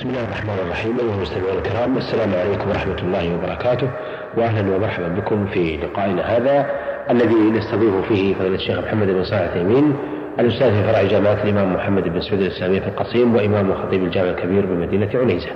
[0.00, 0.98] بسم الله الرحمن الرحيم.
[1.00, 3.88] أيها المستمعون الكرام السلام عليكم ورحمة الله وبركاته.
[4.36, 6.66] وأهلا ومرحبا بكم في لقائنا هذا
[7.10, 9.96] الذي نستضيف فيه فضيلة الشيخ محمد بن صالح التيمين
[10.38, 14.66] الأستاذ في فرع جامعة الإمام محمد بن سعود الإسلامية في القصيم وإمام وخطيب الجامع الكبير
[14.66, 15.50] بمدينة عنيزة.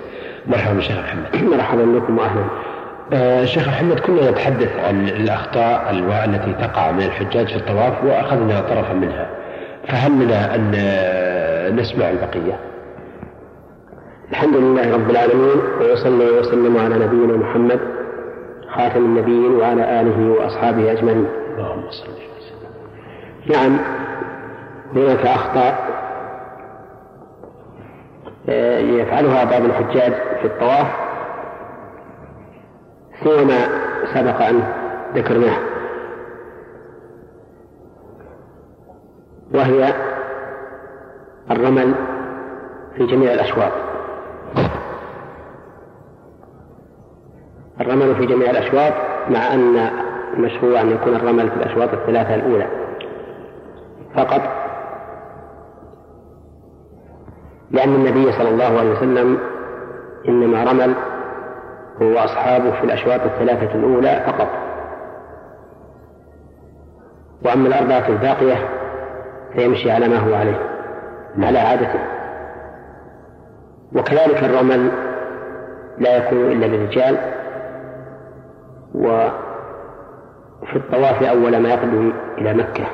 [0.46, 1.44] مرحبا بالشيخ محمد.
[1.44, 2.44] مرحبا بكم وأهلا.
[3.12, 5.90] آه شيخ محمد كنا نتحدث عن الأخطاء
[6.24, 9.26] التي تقع من الحجاج في الطواف وأخذنا طرفا منها.
[9.88, 10.70] فهل لنا أن
[11.76, 12.73] نسمع البقية؟
[14.34, 17.80] الحمد لله رب العالمين وصلى وسلم على نبينا محمد
[18.68, 21.26] خاتم النبيين وعلى آله وأصحابه أجمعين.
[21.58, 22.70] اللهم صل وسلم.
[23.46, 23.78] نعم
[24.94, 25.74] هناك أخطاء
[28.48, 30.86] آه، يفعلها بعض الحجاج في الطواف
[33.24, 33.68] سوى ما
[34.14, 34.62] سبق أن
[35.14, 35.58] ذكرناه.
[39.54, 39.94] وهي
[41.50, 41.94] الرمل
[42.96, 43.93] في جميع الأشواط.
[47.80, 48.92] الرمل في جميع الأشواط
[49.30, 49.90] مع أن
[50.36, 52.66] المشروع أن يكون الرمل في الأشواط الثلاثة الأولى.
[54.16, 54.42] فقط
[57.70, 59.38] لأن النبي صلى الله عليه وسلم
[60.28, 60.94] إنما رمل
[62.02, 64.48] هو وأصحابه في الأشواط الثلاثة الأولى فقط.
[67.44, 68.68] وأما الأربعة الباقية
[69.54, 70.58] فيمشي على ما هو عليه
[71.38, 72.00] على عادته.
[73.92, 74.90] وكذلك الرمل
[75.98, 77.18] لا يكون إلا للرجال
[78.94, 82.84] وفي الطواف أول ما يقدم إلى مكة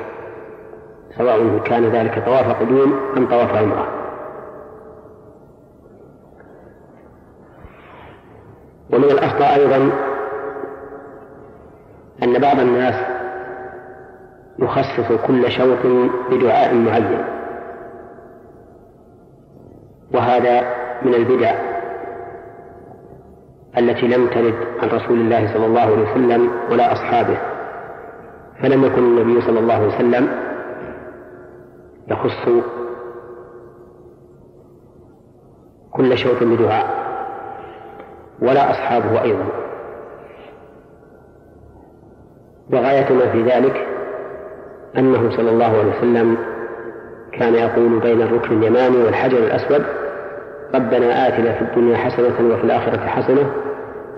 [1.17, 3.87] سواء كان ذلك طواف قدوم أم طواف عمرة.
[8.93, 9.91] ومن الأخطاء أيضا
[12.23, 12.95] أن بعض الناس
[14.59, 15.85] يخصص كل شوط
[16.31, 17.25] بدعاء معين
[20.13, 20.61] وهذا
[21.01, 21.70] من البدع.
[23.77, 27.37] التي لم ترد عن رسول الله صلى الله عليه وسلم ولا أصحابه.
[28.61, 30.29] فلم يكن النبي صلى الله عليه وسلم
[32.07, 32.49] يخص
[35.91, 37.01] كل شوط بدعاء
[38.41, 39.45] ولا أصحابه أيضا.
[42.73, 43.87] وغايتنا في ذلك
[44.97, 46.37] أنه صلى الله عليه وسلم
[47.31, 50.00] كان يقول بين الركن اليماني والحجر الأسود
[50.75, 53.51] ربنا آتنا في الدنيا حسنة وفي الآخرة حسنة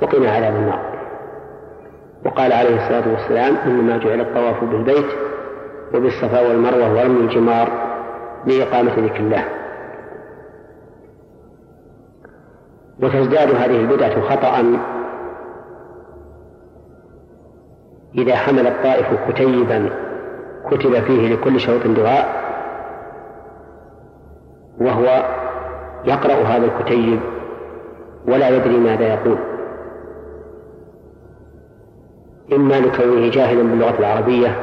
[0.02, 0.80] وقنا عذاب النار.
[2.26, 5.06] وقال عليه الصلاة والسلام إنما جعل الطواف بالبيت
[5.94, 7.72] وبالصفا والمروة ورمي الجمار
[8.46, 9.46] لإقامة ذكر الله.
[13.04, 14.64] وتزداد هذه البدعة خطأ
[18.18, 19.90] إذا حمل الطائف كتيبا
[20.72, 22.44] كتب فيه لكل شوط دعاء
[24.82, 25.24] وهو
[26.06, 27.20] يقرأ هذا الكتيب
[28.28, 29.38] ولا يدري ماذا يقول.
[32.54, 34.56] إما لكونه جاهلا باللغة العربية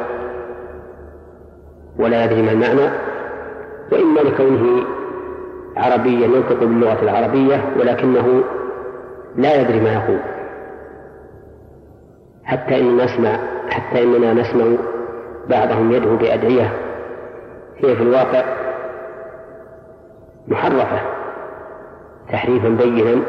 [1.98, 2.90] ولا يدري ما المعنى
[3.92, 4.84] وإما لكونه
[5.76, 8.44] عربيا ينطق باللغة العربية ولكنه
[9.36, 10.20] لا يدري ما يقول.
[12.44, 14.64] حتى إننا نسمع حتى إننا نسمع
[15.48, 16.72] بعضهم يدعو بأدعية
[17.76, 18.44] هي في الواقع
[20.48, 21.19] محرفة.
[22.32, 23.22] تحريفا بينا.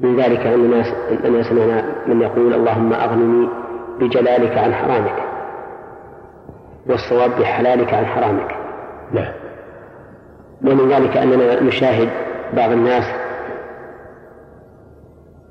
[0.00, 0.84] من ذلك أننا
[1.24, 3.48] أننا سمعنا من يقول اللهم أغنني
[4.00, 5.22] بجلالك عن حرامك
[6.86, 8.56] والصواب بحلالك عن حرامك.
[9.12, 9.32] نعم.
[10.64, 12.08] ومن ذلك أننا نشاهد
[12.56, 13.04] بعض الناس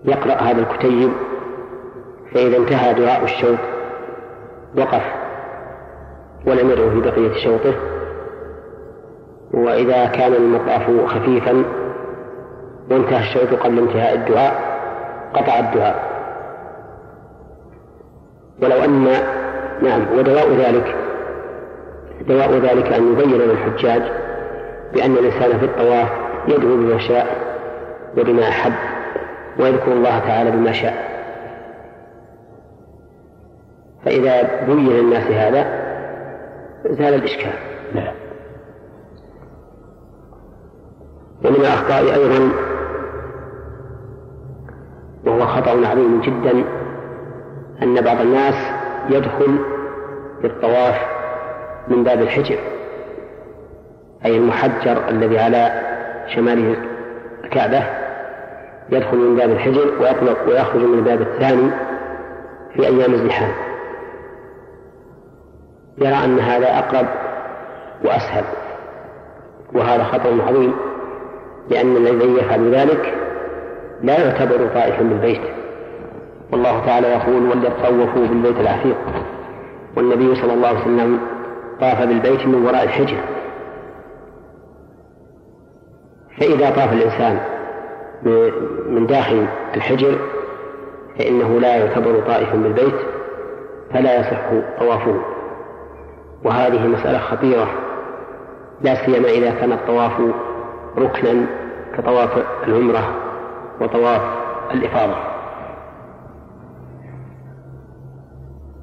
[0.06, 1.12] يقرأ هذا الكتيب
[2.34, 3.60] فإذا انتهى دعاء الشوط
[4.78, 5.04] وقف
[6.48, 7.93] ولم يدعو في بقية شوطه
[9.54, 11.64] وإذا كان المطاف خفيفا
[12.92, 14.54] وانتهى الشوط قبل انتهاء الدعاء
[15.34, 16.14] قطع الدعاء.
[18.62, 19.08] ولو أن
[19.82, 20.96] نعم ودواء ذلك.
[22.28, 24.02] دواء ذلك أن يبين للحجاج
[24.94, 26.08] بأن الإنسان في الطواف
[26.48, 27.28] يدعو بما شاء
[28.18, 28.74] وبما أحب
[29.60, 31.14] ويذكر الله تعالى بما شاء.
[34.06, 35.84] فإذا بين للناس هذا
[36.86, 37.54] زال الإشكال.
[37.96, 38.23] نعم.
[41.44, 42.50] ومن الأخطاء أيضا
[45.26, 46.64] وهو خطأ عظيم جدا
[47.84, 48.56] أن بعض الناس
[49.10, 49.60] يدخل
[50.42, 50.96] في الطواف
[51.88, 52.58] من باب الحجر
[54.26, 55.82] أي المحجر الذي على
[56.36, 56.76] شمال
[57.44, 57.84] الكعبة
[58.90, 61.72] يدخل من باب الحجر ويطلق ويخرج من الباب الثاني
[62.74, 63.52] في أيام الزحام.
[65.98, 67.06] يرى أن هذا أقرب
[68.06, 68.44] وأسهل
[69.74, 70.74] وهذا خطر عظيم.
[71.70, 73.14] لأن الذي يفعل ذلك
[74.02, 75.42] لا يعتبر طائفا بالبيت.
[76.52, 78.98] والله تعالى يقول وليطوفوا بالبيت العتيق
[79.98, 81.20] والنبي صلى الله عليه وسلم
[81.82, 83.18] طاف بالبيت من وراء الحجر.
[86.40, 87.40] فإذا طاف الإنسان
[88.90, 89.46] من داخل
[89.76, 90.20] الحجر
[91.20, 92.96] فإنه لا يعتبر طائفا بالبيت
[93.94, 94.40] فلا يصح
[94.80, 95.22] طوافه.
[96.46, 97.68] وهذه مسألة خطيرة
[98.82, 100.12] لا سيما إذا كان الطواف
[100.98, 101.46] ركنا
[101.98, 102.30] كطواف
[102.68, 103.16] العمرة
[103.82, 104.22] وطواف
[104.72, 105.16] الإفاضة.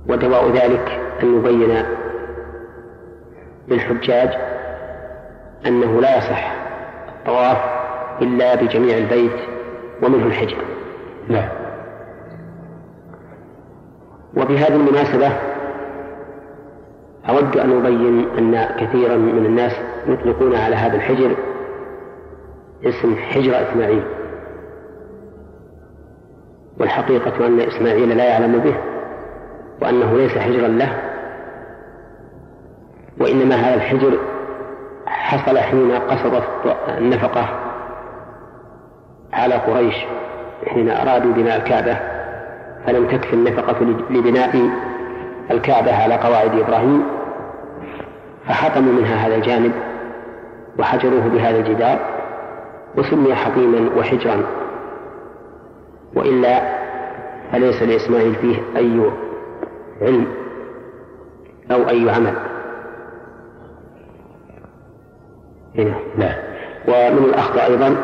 [0.09, 1.85] ودواء ذلك أن يبين
[3.69, 4.31] للحجاج
[5.67, 6.53] أنه لا يصح
[7.09, 7.59] الطواف
[8.23, 9.41] إلا بجميع البيت
[10.03, 10.57] ومنه الحجر.
[11.29, 11.49] نعم.
[14.37, 15.33] وبهذه المناسبة
[17.29, 19.73] أود أن أبين أن كثيرا من الناس
[20.07, 21.37] يطلقون على هذا الحجر
[22.85, 24.03] اسم حجر إسماعيل.
[26.81, 28.75] والحقيقة أن إسماعيل لا يعلم به
[29.83, 30.93] وأنه ليس حجرا له.
[33.21, 34.19] وإنما هذا الحجر
[35.07, 36.45] حصل حين قصدت
[36.99, 37.49] النفقة
[39.33, 39.95] على قريش
[40.67, 41.97] حين أرادوا بناء الكعبة
[42.87, 44.71] فلم تكفي النفقة لبناء
[45.51, 47.03] الكعبة على قواعد إبراهيم.
[48.49, 49.73] فحطموا منها هذا الجانب
[50.79, 52.20] وحجروه بهذا الجدار.
[52.99, 54.43] وسمي حطيما وحجرا.
[56.17, 56.81] وإلا
[57.53, 59.11] فليس لإسماعيل فيه أي
[60.03, 60.27] علم
[61.71, 62.35] أو أي عمل؟
[65.79, 65.95] هنا.
[66.17, 66.37] نعم
[66.89, 67.97] ومن الأخطاء أيضا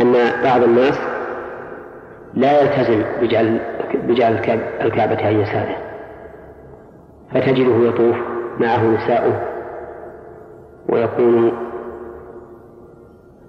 [0.00, 0.98] أن بعض الناس
[2.34, 3.60] لا يلتزم بجعل
[3.94, 4.32] بجعل
[4.80, 5.76] الكعبة عن يساره
[7.34, 8.16] فتجده يطوف
[8.60, 9.53] معه نساؤه
[10.88, 11.52] ويكون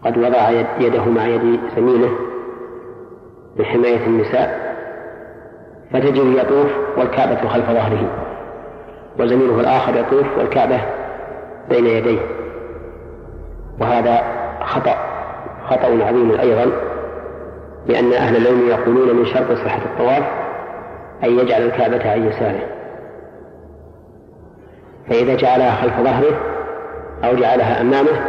[0.05, 0.49] قد وضع
[0.79, 2.09] يده مع يد زميله
[3.57, 4.75] لحماية النساء
[5.91, 8.09] فتجده يطوف والكعبة خلف ظهره
[9.19, 10.81] وزميله الآخر يطوف والكعبة
[11.69, 12.19] بين يديه
[13.81, 14.23] وهذا
[14.61, 14.95] خطأ
[15.69, 16.71] خطأ عظيم أيضا
[17.88, 20.23] لأن أهل العلم يقولون من شرط صحة الطواف
[21.23, 22.67] أن يجعل الكعبة عن يساره.
[25.09, 26.54] فإذا جعلها خلف ظهره
[27.27, 28.22] أو جعلها أمامه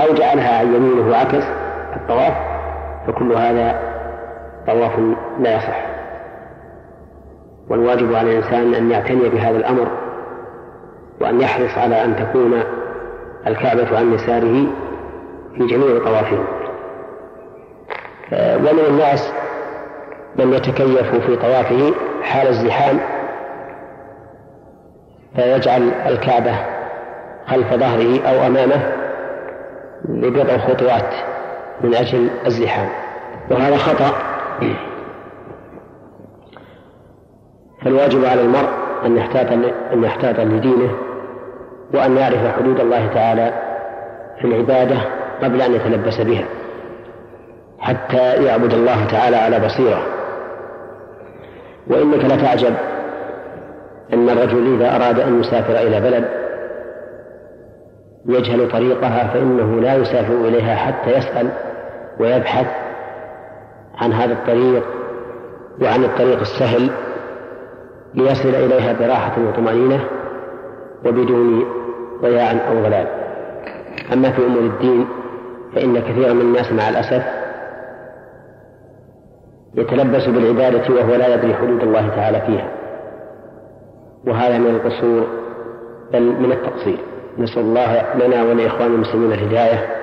[0.00, 1.44] أو جعلها عن يمينه وعكس
[1.96, 2.34] الطواف
[3.06, 3.80] فكل هذا
[4.66, 4.92] طواف
[5.40, 5.86] لا يصح.
[7.68, 9.88] والواجب على الإنسان أن يعتني بهذا الأمر
[11.20, 12.62] وأن يحرص على أن تكون
[13.46, 14.66] الكعبة عن يساره
[15.54, 16.38] في جميع طوافه.
[18.32, 19.32] ومن الناس
[20.36, 21.92] من يتكيف في طوافه
[22.22, 22.98] حال الزحام
[25.36, 26.54] فيجعل الكعبة
[27.50, 28.92] خلف ظهره أو أمامه
[30.08, 31.14] لبضع خطوات
[31.80, 32.88] من أجل الزحام.
[33.50, 34.12] وهذا خطأ.
[37.84, 38.68] فالواجب على المرء
[39.06, 39.52] أن يحتاط
[39.92, 40.90] أن يحتاط لدينه
[41.94, 43.52] وأن يعرف حدود الله تعالى
[44.40, 44.96] في العبادة
[45.42, 46.44] قبل أن يتلبس بها
[47.78, 50.02] حتى يعبد الله تعالى على بصيرة.
[51.86, 52.74] وإنك لتعجب
[54.12, 56.39] أن الرجل إذا أراد أن يسافر إلى بلد
[58.26, 61.50] يجهل طريقها فإنه لا يسافر إليها حتى يسأل
[62.20, 62.66] ويبحث
[63.98, 64.84] عن هذا الطريق
[65.82, 66.90] وعن الطريق السهل
[68.14, 70.04] ليصل إليها براحة وطمأنينة
[71.06, 71.64] وبدون
[72.22, 73.06] ضياع أو ضلال.
[74.12, 75.06] أما في أمور الدين
[75.74, 77.22] فإن كثيرا من الناس مع الأسف
[79.74, 82.68] يتلبس بالعبادة وهو لا يدري حدود الله تعالى فيها.
[84.26, 85.26] وهذا من القصور
[86.12, 86.98] بل من التقصير.
[87.38, 89.96] نسأل الله لنا ولإخوان المسلمين الهداية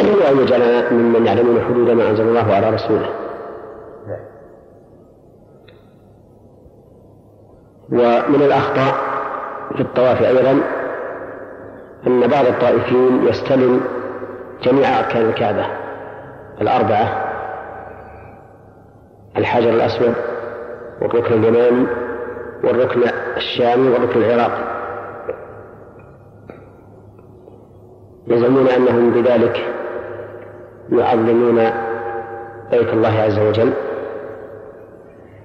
[0.00, 3.10] وأن يجعلنا ممن يعلمون حدود ما أنزل الله على رسوله.
[7.92, 8.94] ومن الأخطاء
[9.74, 10.60] في الطواف أيضا
[12.06, 13.80] أن بعض الطائفين يستلم
[14.62, 15.66] جميع أركان الكعبة
[16.60, 17.26] الأربعة
[19.36, 20.14] الحجر الأسود
[21.02, 21.86] والركن اليماني
[22.64, 23.00] والركن
[23.36, 24.65] الشامي والركن العراقي.
[28.28, 29.74] يزعمون أنهم بذلك
[30.92, 31.70] يعظمون
[32.70, 33.72] بيت الله عز وجل.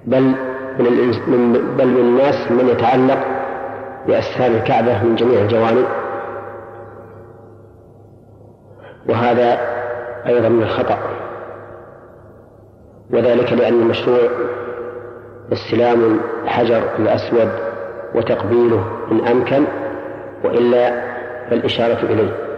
[0.04, 0.22] بل
[0.78, 3.18] من بل من الناس من يتعلق
[4.06, 5.86] بأسفار الكعبة من جميع الجوانب.
[9.08, 9.58] وهذا
[10.26, 10.98] أيضا من الخطأ.
[13.10, 14.28] وذلك لأن المشروع
[15.52, 17.48] استلام الحجر الأسود
[18.14, 19.64] وتقبيله إن أمكن
[20.44, 21.02] وإلا
[21.50, 22.51] فالإشارة إليه.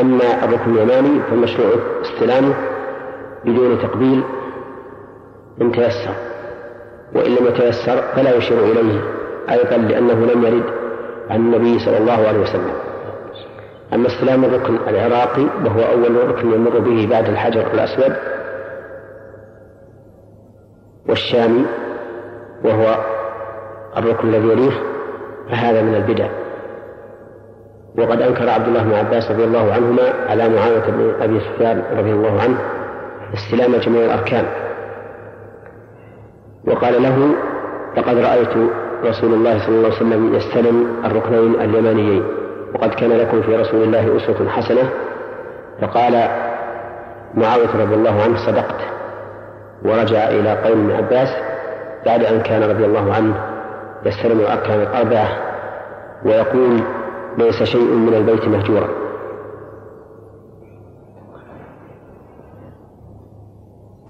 [0.00, 1.70] أما الركن اليماني فالمشروع
[2.02, 2.54] استلامه
[3.44, 4.22] بدون تقبيل
[5.62, 6.14] إن تيسر
[7.14, 9.00] وإن لم يتيسر فلا يشير إليه
[9.50, 10.64] أيضا لأنه لم يرد
[11.30, 12.72] عن النبي صلى الله عليه وسلم.
[13.94, 18.16] أما استلام الركن العراقي وهو أول ركن يمر به بعد الحجر الأسود
[21.08, 21.64] والشامي
[22.64, 22.96] وهو
[23.96, 24.72] الركن الذي يليه
[25.50, 26.28] فهذا من البدع.
[27.98, 32.12] وقد أنكر عبد الله بن عباس رضي الله عنهما على معاوية بن أبي سفيان رضي
[32.12, 32.58] الله عنه
[33.34, 34.44] استلام جميع الأركان.
[36.66, 37.34] وقال له
[37.96, 38.70] لقد رأيت
[39.04, 42.24] رسول الله صلى الله عليه وسلم يستلم الركنين اليمانيين
[42.74, 44.90] وقد كان لكم في رسول الله أسوة حسنة.
[45.80, 46.28] فقال
[47.34, 48.80] معاوية رضي الله عنه صدقت.
[49.84, 51.28] ورجع إلى قول ابن عباس
[52.06, 53.34] بعد أن كان رضي الله عنه
[54.06, 55.28] يستلم الأركان الأربعة
[56.24, 56.80] ويقول
[57.38, 58.88] ليس شيء من البيت مهجورا.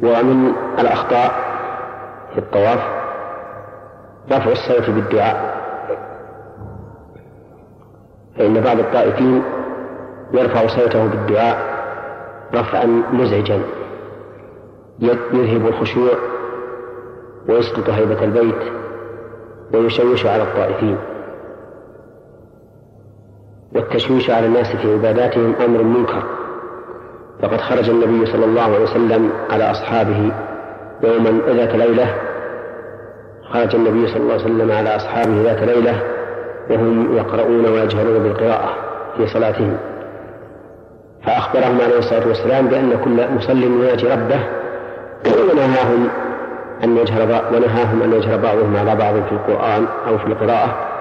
[0.00, 1.32] ومن الأخطاء
[2.32, 2.80] في الطواف
[4.32, 5.54] رفع الصوت بالدعاء.
[8.38, 9.42] فإن بعض الطائفين
[10.32, 11.74] يرفع صوته بالدعاء
[12.54, 13.60] رفعا مزعجا.
[15.00, 16.10] يذهب الخشوع
[17.48, 18.72] ويسقط هيبة البيت
[19.74, 20.98] ويشوش على الطائفين.
[23.74, 26.22] والتشويش على الناس في عباداتهم أمر منكر.
[27.42, 30.32] فقد خرج النبي صلى الله عليه وسلم على أصحابه
[31.02, 32.14] يوما ذات ليلة.
[33.52, 36.02] خرج النبي صلى الله عليه وسلم على أصحابه ذات ليلة
[36.70, 38.74] وهم يقرؤون ويجهرون بالقراءة
[39.16, 39.76] في صلاتهم.
[41.26, 44.40] فأخبرهم عليه الصلاة والسلام بأن كل مصل يناجي ربه
[45.52, 46.08] ونهاهم
[46.84, 50.93] أن يجهر ونهاهم أن يجهر بعضهم على بعض في القرآن أو في القراءة.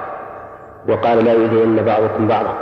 [0.89, 2.57] وقال لا يؤذين بعضكم بعضا.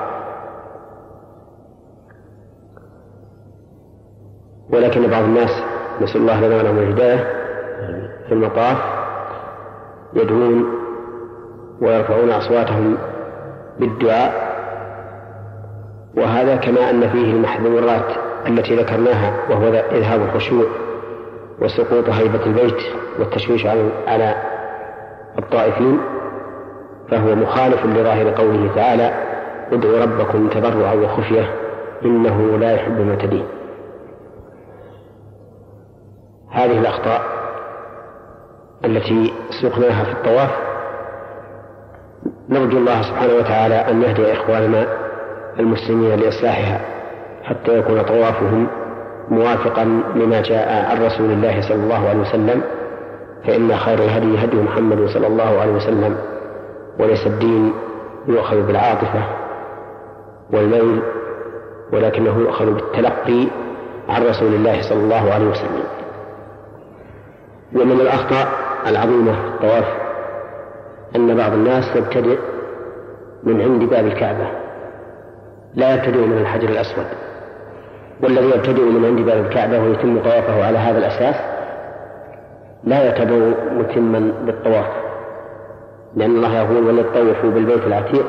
[4.74, 5.64] ولكن بعض الناس
[6.02, 7.18] نسأل الله لنا ولهم الهداية
[8.28, 8.78] في المطاف
[10.14, 10.66] يدعون
[11.82, 12.98] ويرفعون أصواتهم
[13.80, 14.52] بالدعاء
[16.18, 18.12] وهذا كما أن فيه المحظورات
[18.48, 20.66] التي ذكرناها وهو إذهاب الخشوع
[21.62, 22.82] وسقوط هيبة البيت
[23.20, 23.66] والتشويش
[24.08, 24.36] على
[25.40, 26.00] الطائفين.
[27.12, 29.14] فهو مخالف لظاهر قوله تعالى
[29.72, 31.50] ادعوا ربكم تضرعا وخفية
[32.06, 33.46] إنه لا يحب المعتدين.
[36.52, 37.22] هذه الأخطاء
[38.86, 40.50] التي سقناها في الطواف
[42.50, 44.88] نرجو الله سبحانه وتعالى أن يهدي إخواننا
[45.60, 46.82] المسلمين لإصلاحها
[47.44, 48.68] حتى يكون طوافهم
[49.30, 49.84] موافقا
[50.16, 52.62] لما جاء عن رسول الله صلى الله عليه وسلم
[53.48, 56.18] فإن خير الهدي هدي محمد صلى الله عليه وسلم.
[57.00, 57.74] وليس الدين
[58.28, 59.24] يؤخذ بالعاطفة
[60.54, 61.02] والميل
[61.94, 63.48] ولكنه يؤخذ بالتلقي
[64.10, 65.84] عن رسول الله صلى الله عليه وسلم.
[67.76, 68.48] ومن الأخطاء
[68.88, 69.86] العظيمة في الطواف
[71.16, 72.38] أن بعض الناس يبتدئ
[73.44, 74.48] من عند باب الكعبة
[75.76, 77.06] لا يبتدئ من الحجر الأسود.
[78.24, 81.36] والذي يبتدئ من عند باب الكعبة ويتم طوافه على هذا الأساس
[82.84, 85.01] لا يعتبر متما للطواف
[86.16, 88.26] لأن الله يقول وليطوفوا بالبيت العتيق.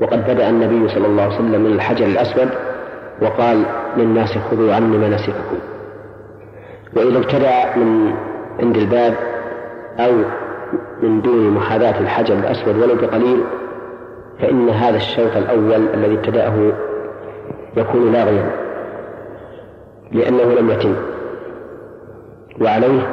[0.00, 2.48] وقد بدأ النبي صلى الله عليه وسلم من الحجر الأسود
[3.22, 3.62] وقال
[3.96, 5.58] للناس خذوا عني مناسككم.
[6.96, 8.12] وإذا ابتدأ من
[8.60, 9.14] عند الباب
[9.98, 10.12] أو
[11.02, 13.44] من دون محاذاة الحجر الأسود ولو بقليل
[14.40, 16.72] فإن هذا الشوط الأول الذي ابتدأه
[17.76, 18.50] يكون لاغيا
[20.12, 20.94] لأنه لم يتم.
[22.60, 23.08] وعليه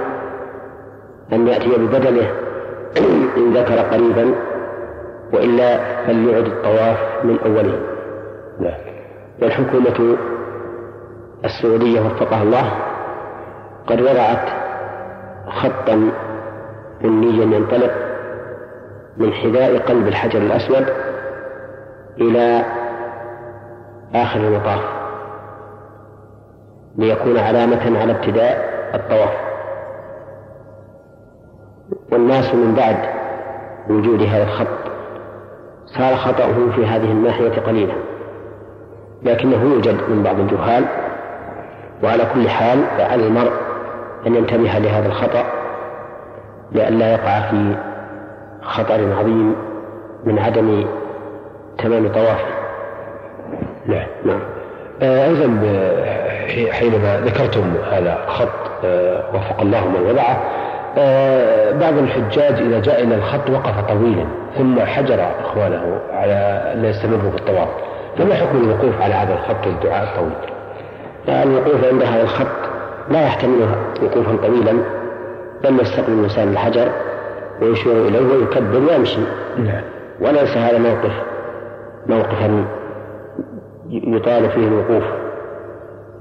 [1.34, 2.28] أن يأتي ببدله
[2.98, 4.36] إن ذكر قريبا
[5.34, 7.80] وإلا فليعد الطواف من أوله
[8.60, 8.80] نعم.
[9.42, 10.18] والحكومة
[11.46, 12.72] السعودية وفقها الله
[13.88, 14.50] قد وضعت
[15.48, 16.12] خطا
[17.02, 17.92] بنيا ينطلق
[19.18, 20.86] من حذاء قلب الحجر الأسود
[22.18, 22.66] إلى
[24.16, 24.82] آخر المطاف
[26.98, 29.45] ليكون علامة على ابتداء الطواف.
[32.12, 32.98] والناس من بعد
[33.90, 34.68] وجود هذا الخط.
[35.86, 37.94] صار خطأه في هذه الناحية قليلا.
[39.24, 40.86] لكنه يوجد من بعض الجهال
[42.04, 43.52] وعلى كل حال فعلى المرء
[44.28, 45.44] أن ينتبه لهذا الخطأ
[46.72, 47.76] لئلا يقع في
[48.62, 49.56] خطر عظيم
[50.26, 50.86] من عدم
[51.78, 52.46] تمام طوافه.
[53.86, 54.08] نعم.
[54.26, 54.40] نعم.
[55.02, 60.44] آه، أيضا آه، حينما ذكرتم هذا الخط آه، وفق الله من وضعه
[61.80, 64.26] بعض الحجاج إذا جاء إلى الخط وقف طويلا
[64.58, 66.34] ثم حجر إخوانه على
[66.74, 67.68] أن يستمروا في الطواف.
[68.18, 70.56] فما حكم الوقوف على هذا الخط والدعاء الطويل؟
[71.44, 72.48] الوقوف عند هذا الخط
[73.10, 73.68] لا يحتمل
[74.04, 74.74] وقوفا طويلا
[75.64, 76.88] بل يستقبل الإنسان الحجر
[77.62, 79.22] ويشير إليه ويكبر ويمشي.
[79.58, 79.82] نعم.
[80.22, 81.12] وليس هذا موقف
[82.08, 82.66] موقفا
[83.90, 85.04] يطال فيه الوقوف.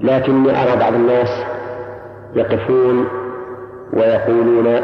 [0.01, 1.43] لكني أرى بعض الناس
[2.35, 3.07] يقفون
[3.95, 4.81] ويقولون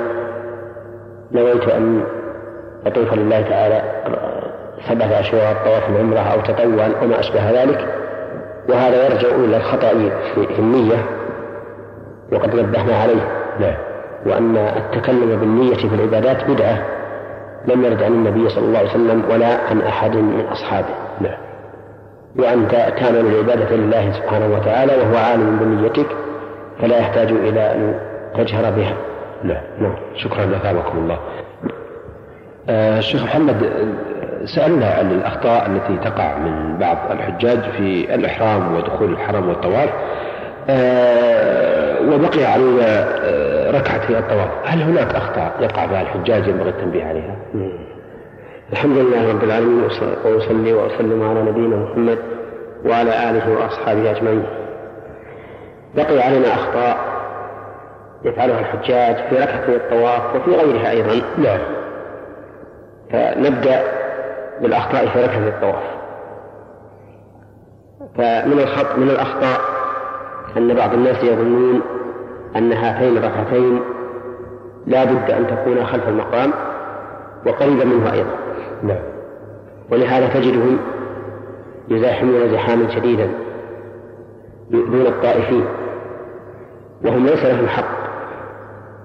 [1.31, 2.03] نويت أن
[2.85, 3.81] أطوف لله تعالى
[4.89, 7.87] سبعة أشواط طواف العمرة أو تطوعا أو ما أشبه ذلك
[8.69, 9.89] وهذا يرجع إلى الخطأ
[10.35, 11.05] في النية
[12.31, 13.21] وقد نبهنا عليه.
[13.59, 13.75] نعم.
[14.25, 16.85] وأن التكلم بالنية في العبادات بدعة
[17.67, 20.93] لم يرد عن النبي صلى الله عليه وسلم ولا عن أحد من أصحابه.
[21.21, 21.37] نعم.
[22.39, 22.67] وأن
[22.99, 26.07] تعمل العبادة لله سبحانه وتعالى وهو عالم بنيتك
[26.81, 28.93] فلا يحتاج إلى أن تجهر بها.
[29.43, 29.61] نعم.
[29.79, 29.95] نعم.
[30.15, 30.43] شكرا.
[30.55, 31.19] أثابكم الله.
[32.69, 33.69] آه الشيخ محمد
[34.45, 39.89] سألنا عن الأخطاء التي تقع من بعض الحجاج في الإحرام ودخول الحرم والطواف.
[40.69, 44.49] آه وبقي علينا آه ركعتي الطواف.
[44.65, 47.35] هل هناك أخطاء يقع بها الحجاج ينبغي التنبيه عليها؟
[48.71, 49.83] الحمد لله رب العالمين
[50.25, 52.17] وأصلي وأسلم على نبينا محمد
[52.85, 54.43] وعلى آله وأصحابه أجمعين.
[55.95, 57.10] بقي علينا أخطاء
[58.23, 61.21] يفعلها الحجاج في ركعتي الطواف وفي غيرها أيضا.
[61.37, 61.59] نعم.
[63.11, 63.83] فنبدأ
[64.61, 65.83] بالأخطاء في ركعة الطواف.
[68.17, 69.61] فمن الخط من الأخطاء
[70.57, 71.81] أن بعض الناس يظنون
[72.55, 73.81] أن هاتين الركعتين
[74.87, 76.53] لا بد أن تكونا خلف المقام
[77.45, 78.35] وقريبا منه أيضا.
[78.83, 79.03] نعم.
[79.91, 80.79] ولهذا تجدهم
[81.89, 83.29] يزاحمون زحاما شديدا
[84.69, 85.65] يؤذون الطائفين
[87.05, 88.00] وهم ليس لهم حق.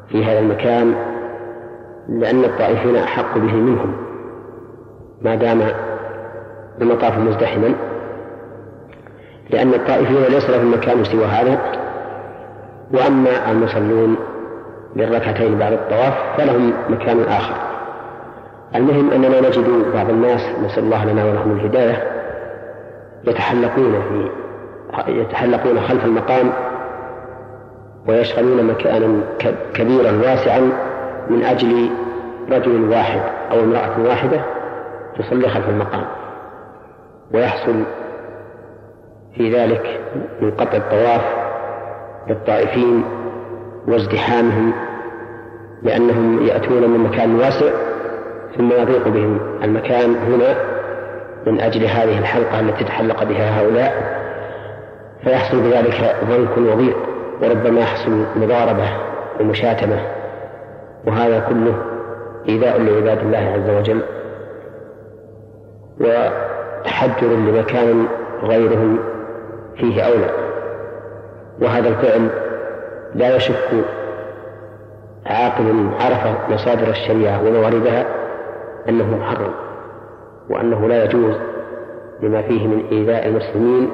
[0.08, 0.94] في هذا المكان
[2.08, 3.96] لأن الطائفين أحق به منهم.
[5.22, 5.62] ما دام
[6.80, 7.74] المطاف مزدحما
[9.50, 11.58] لأن الطائفين ليس لهم مكان سوى هذا.
[12.94, 14.16] وأما المصلون
[14.96, 17.54] للركعتين بعد الطواف فلهم مكان آخر.
[18.74, 22.02] المهم أننا نجد بعض الناس نسأل الله لنا ولهم الهداية
[23.24, 24.30] يتحلقون في
[25.08, 26.52] يتحلقون خلف المقام
[28.08, 29.20] ويشغلون مكانا
[29.74, 30.60] كبيرا واسعا
[31.30, 31.90] من أجل
[32.50, 33.20] رجل واحد
[33.52, 34.40] أو امرأة واحدة
[35.18, 36.04] تصلي خلف المقام
[37.34, 37.82] ويحصل
[39.36, 40.00] في ذلك
[40.40, 41.22] من قطع الطواف
[42.28, 43.04] للطائفين
[43.88, 44.72] وازدحامهم
[45.82, 47.70] لأنهم يأتون من مكان واسع
[48.56, 50.56] ثم يضيق بهم المكان هنا
[51.46, 54.16] من أجل هذه الحلقة التي تحلق بها هؤلاء
[55.24, 57.15] فيحصل بذلك ضنك وضيق.
[57.42, 58.88] وربما يحصل مضاربة
[59.40, 59.98] ومشاتمة.
[61.06, 61.74] وهذا كله
[62.48, 64.00] إيذاء لعباد الله عز وجل
[66.00, 68.06] وتحجر لمكان
[68.42, 68.98] غيرهم
[69.76, 70.30] فيه أولى.
[71.62, 72.28] وهذا الفعل
[73.14, 73.84] لا يشك
[75.26, 78.06] عاقل عرف مصادر الشريعة ومواردها
[78.88, 79.50] أنه محرم
[80.50, 81.34] وأنه لا يجوز
[82.22, 83.90] لما فيه من إيذاء المسلمين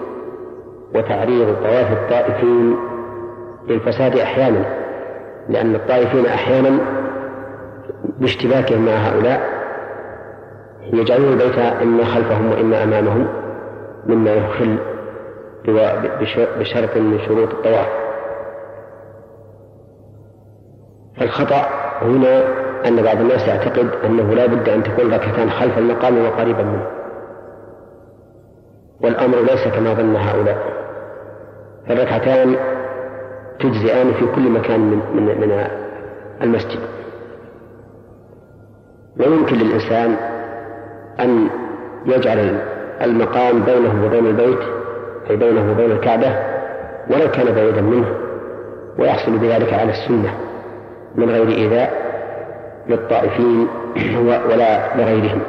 [0.94, 2.76] وتعريض طواف الطائفين
[3.68, 4.64] للفساد أحيانا
[5.48, 6.78] لأن الطائفين أحيانا
[8.18, 9.40] باشتباكهم مع هؤلاء
[10.92, 13.28] يجعلون البيت إما خلفهم وإما أمامهم
[14.06, 14.76] مما يخل
[16.58, 17.88] بشرط من شروط الطواف.
[21.16, 21.68] فالخطأ
[22.02, 22.44] هنا
[22.88, 26.86] أن بعض الناس يعتقد أنه لا بد أن تكون ركعتان خلف المقام وقريبا منه.
[29.00, 30.58] والأمر ليس كما ظن هؤلاء.
[31.88, 32.56] فالركعتان
[33.60, 35.66] تجزئان في كل مكان من, من, من
[36.42, 36.80] المسجد.
[39.20, 40.16] ويمكن للإنسان
[41.20, 41.48] أن
[42.06, 42.60] يجعل
[43.02, 44.58] المقام بينه وبين البيت
[45.30, 46.36] أي بينه وبين الكعبة
[47.10, 48.06] ولو كان بعيدا منه
[48.98, 50.34] ويحصل بذلك على السنة
[51.14, 52.02] من غير إيذاء
[52.88, 53.68] للطائفين
[54.26, 55.42] ولا لغيرهم.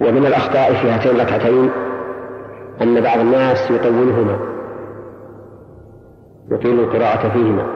[0.00, 1.70] ومن الأخطاء في هاتين الركعتين
[2.82, 4.38] أن بعض الناس يطولهما
[6.50, 7.66] يطيل القراءة فيهما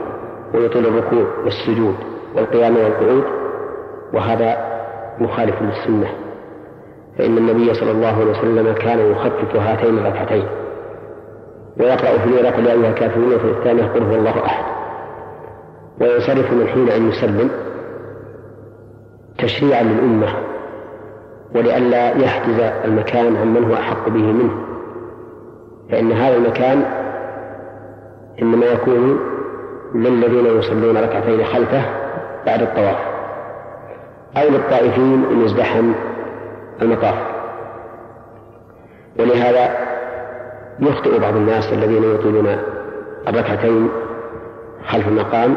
[0.54, 1.94] ويطيل الركوع والسجود
[2.36, 3.24] والقيام والقعود
[4.14, 4.56] وهذا
[5.18, 6.08] مخالف للسنة.
[7.18, 10.46] فإن النبي صلى الله عليه وسلم كان يخفف هاتين الركعتين
[11.80, 14.64] ويقرأ في الأولى قل يا أيها الكافرون وفي الثانية قل هو الله أحد.
[16.00, 17.50] وينصرف من حين أن يسلم
[19.38, 20.28] تشريعا للأمة
[21.54, 24.75] ولئلا يحجز المكان عمن هو أحق به منه.
[25.90, 26.84] فإن هذا المكان
[28.42, 29.20] إنما يكون
[29.94, 31.82] للذين يصلون ركعتين خلفه
[32.46, 32.98] بعد الطواف
[34.36, 35.92] أو للطائفين إن ازدحم
[36.82, 37.14] المطاف.
[39.18, 39.70] ولهذا
[40.80, 42.56] يخطئ بعض الناس الذين يطيلون
[43.28, 43.88] الركعتين
[44.86, 45.56] خلف المقام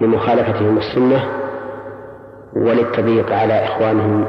[0.00, 1.24] لمخالفتهم السنة
[2.56, 4.24] وللتضييق على إخوانهم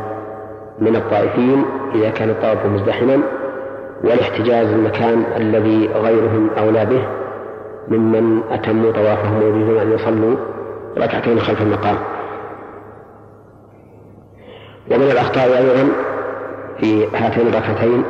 [0.80, 3.22] من الطائفين إذا كان الطواف مزدحما
[4.04, 7.08] والاحتجاز المكان الذي غيرهم أولى به
[7.88, 10.36] ممن أتموا طوافهم ويريدون أن يصلوا
[10.98, 11.98] ركعتين خلف المقام.
[14.92, 15.90] ومن الأخطاء أيضا
[16.80, 18.04] في هاتين الركعتين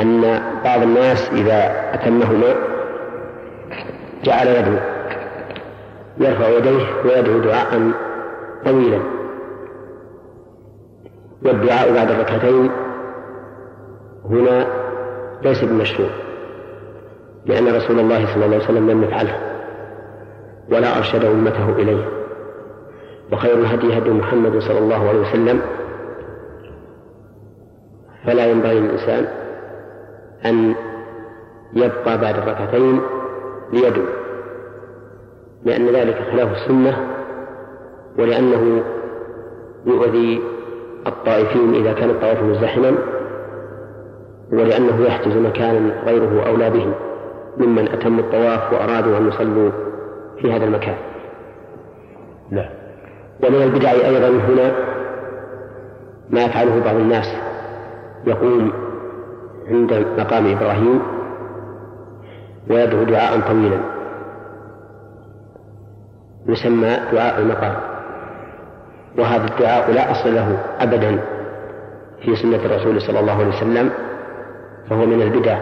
[0.00, 2.54] أن بعض الناس إذا أتمهما
[4.24, 4.76] جعل يدعو
[6.18, 7.92] يرفع يديه ويدعو دعاء
[8.64, 9.00] طويلا.
[11.44, 12.70] والدعاء بعد الركعتين
[14.24, 14.66] هنا
[15.42, 16.10] ليس بمشروع
[17.46, 19.36] لأن رسول الله صلى الله عليه وسلم لم يفعله
[20.70, 22.08] ولا أرشد أمته إليه.
[23.32, 25.60] وخير الهدي هدي محمد صلى الله عليه وسلم.
[28.26, 29.26] فلا ينبغي للإنسان
[30.46, 30.74] أن
[31.72, 33.00] يبقى بعد الركعتين
[33.72, 34.04] ليدعو
[35.64, 36.96] لأن ذلك خلاف السنة
[38.18, 38.82] ولأنه
[39.86, 40.42] يؤذي
[41.06, 43.19] الطائفين إذا كان الطواف مزدحما.
[44.52, 46.94] ولأنه يحجز مكانا غيره أولى به
[47.56, 49.70] ممن أتموا الطواف وأرادوا أن يصلوا
[50.40, 50.96] في هذا المكان.
[52.50, 52.70] نعم
[53.44, 54.72] ومن البدع أيضا هنا
[56.30, 57.26] ما يفعله بعض الناس.
[58.26, 58.72] يقوم
[59.68, 61.02] عند مقام إبراهيم
[62.70, 63.80] ويدعو دعاء طويلا.
[66.46, 67.74] يسمى دعاء المقام.
[69.18, 71.20] وهذا الدعاء لا أصل له أبدا
[72.24, 73.90] في سنة الرسول صلى الله عليه وسلم.
[74.90, 75.58] فهو من البدع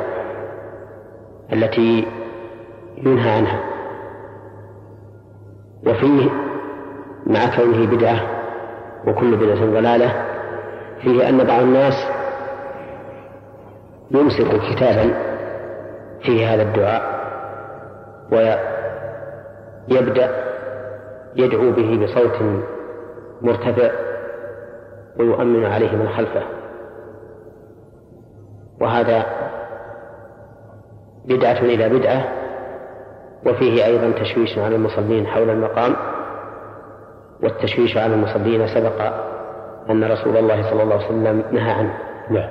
[1.53, 2.07] التي
[2.97, 3.61] ينهى عنها.
[5.87, 6.31] وفيه
[7.27, 8.21] مع كونه بدعة
[9.07, 10.25] وكل بدعة ضلالة
[11.03, 11.95] فيه أن بعض الناس
[14.11, 15.15] يمسك كتابا
[16.23, 17.19] فيه هذا الدعاء
[19.91, 20.45] ويبدأ
[21.37, 22.63] يدعو به بصوت
[23.43, 23.91] مرتفع
[25.19, 26.43] ويؤمن عليه من خلفه
[28.81, 29.27] وهذا
[31.25, 32.25] بدعة إلى بدعة
[33.47, 35.97] وفيه أيضا تشويش على المصلين حول المقام
[37.43, 39.13] والتشويش على المصلين سبق
[39.91, 41.99] أن رسول الله صلى الله عليه وسلم نهى عنه.
[42.31, 42.51] نعم.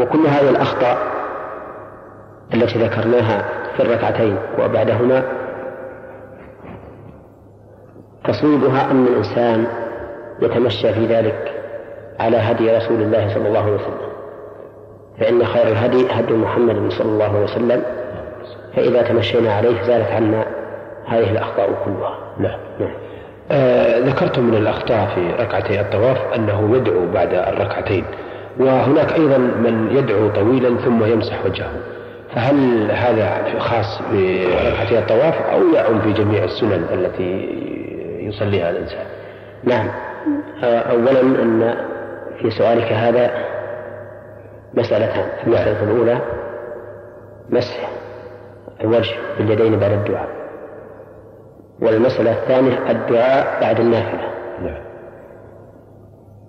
[0.00, 0.98] وكل هذه الأخطاء
[2.54, 3.44] التي ذكرناها
[3.76, 5.24] في الركعتين وبعدهما
[8.24, 9.66] تصويبها أن الإنسان
[10.42, 11.61] يتمشى في ذلك
[12.20, 14.12] على هدي رسول الله صلى الله عليه وسلم.
[15.20, 17.82] فإن خير الهدي هدي محمد صلى الله عليه وسلم.
[18.76, 20.44] فإذا تمشينا عليه زالت عنا
[21.06, 22.18] هذه الأخطاء كلها.
[22.38, 22.58] نعم.
[22.80, 22.90] نعم
[23.50, 28.04] آه ذكرتم من الأخطاء في ركعتي الطواف أنه يدعو بعد الركعتين.
[28.60, 31.70] وهناك أيضا من يدعو طويلا ثم يمسح وجهه.
[32.34, 37.48] فهل هذا خاص بركعتي الطواف أو يعم في جميع السنن التي
[38.20, 39.06] يصليها الإنسان؟
[39.64, 39.88] نعم.
[40.64, 41.74] أولا أن
[42.42, 43.30] في سؤالك هذا
[44.74, 46.20] مسألتان المسألة الأولى
[47.50, 47.88] مسح
[48.80, 50.28] الوجه باليدين بعد الدعاء.
[51.82, 54.28] والمسألة الثانية الدعاء بعد النافلة.
[54.62, 54.82] نعم.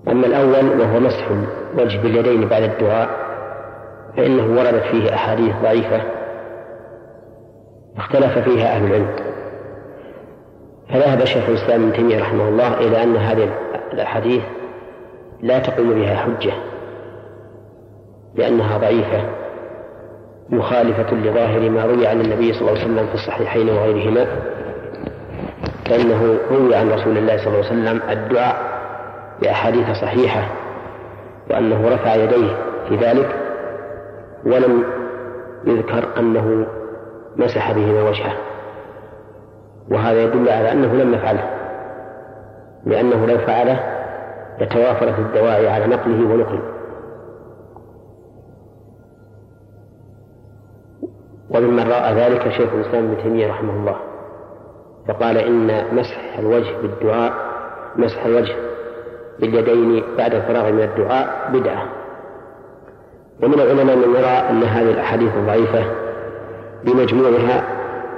[0.07, 1.27] أما الأول وهو مسح
[1.73, 3.09] الوجه باليدين بعد الدعاء
[4.17, 6.01] فإنه وردت فيه أحاديث ضعيفة
[7.97, 9.15] اختلف فيها أهل العلم.
[10.89, 13.49] فذهب شيخ الإسلام ابن تيمية رحمه الله إلى أن هذه
[13.93, 14.43] الأحاديث
[15.43, 16.53] لا تقوم بها حجة
[18.35, 19.21] لأنها ضعيفة
[20.49, 24.27] مخالفة لظاهر ما روي عن النبي صلى الله عليه وسلم في الصحيحين وغيرهما
[25.85, 28.55] فإنه روي عن رسول الله صلى الله عليه وسلم الدعاء
[29.41, 30.47] بأحاديث صحيحة
[31.49, 32.55] وأنه رفع يديه
[32.89, 33.35] في ذلك
[34.45, 34.83] ولم
[35.65, 36.67] يذكر أنه
[37.37, 38.33] مسح بهما وجهه
[39.91, 41.49] وهذا يدل على أنه لم يفعله
[42.85, 44.02] لأنه لو فعله
[44.61, 46.63] لتوافرت الدواعي على نقله ونقله.
[51.49, 53.95] وممن رأى ذلك شيخ الإسلام ابن تيمية رحمه الله
[55.07, 57.33] فقال إن مسح الوجه بالدعاء
[57.95, 58.55] مسح الوجه
[59.39, 61.85] باليدين بعد الفراغ من الدعاء بدعة.
[63.43, 65.83] ومن العلماء من يرى أن هذه الأحاديث الضعيفة
[66.83, 67.63] بمجموعها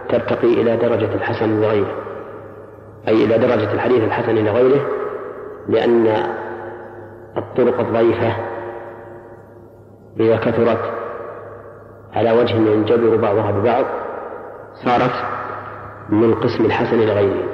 [0.09, 1.95] ترتقي إلى درجة الحسن لغيره
[3.07, 4.81] أي إلى درجة الحديث الحسن لغيره
[5.67, 6.07] لأن
[7.37, 8.35] الطرق الضعيفة
[10.19, 10.79] إذا كثرت
[12.13, 13.85] على وجه ينجبر بعضها ببعض
[14.85, 15.13] صارت
[16.09, 17.47] من قسم الحسن لغيره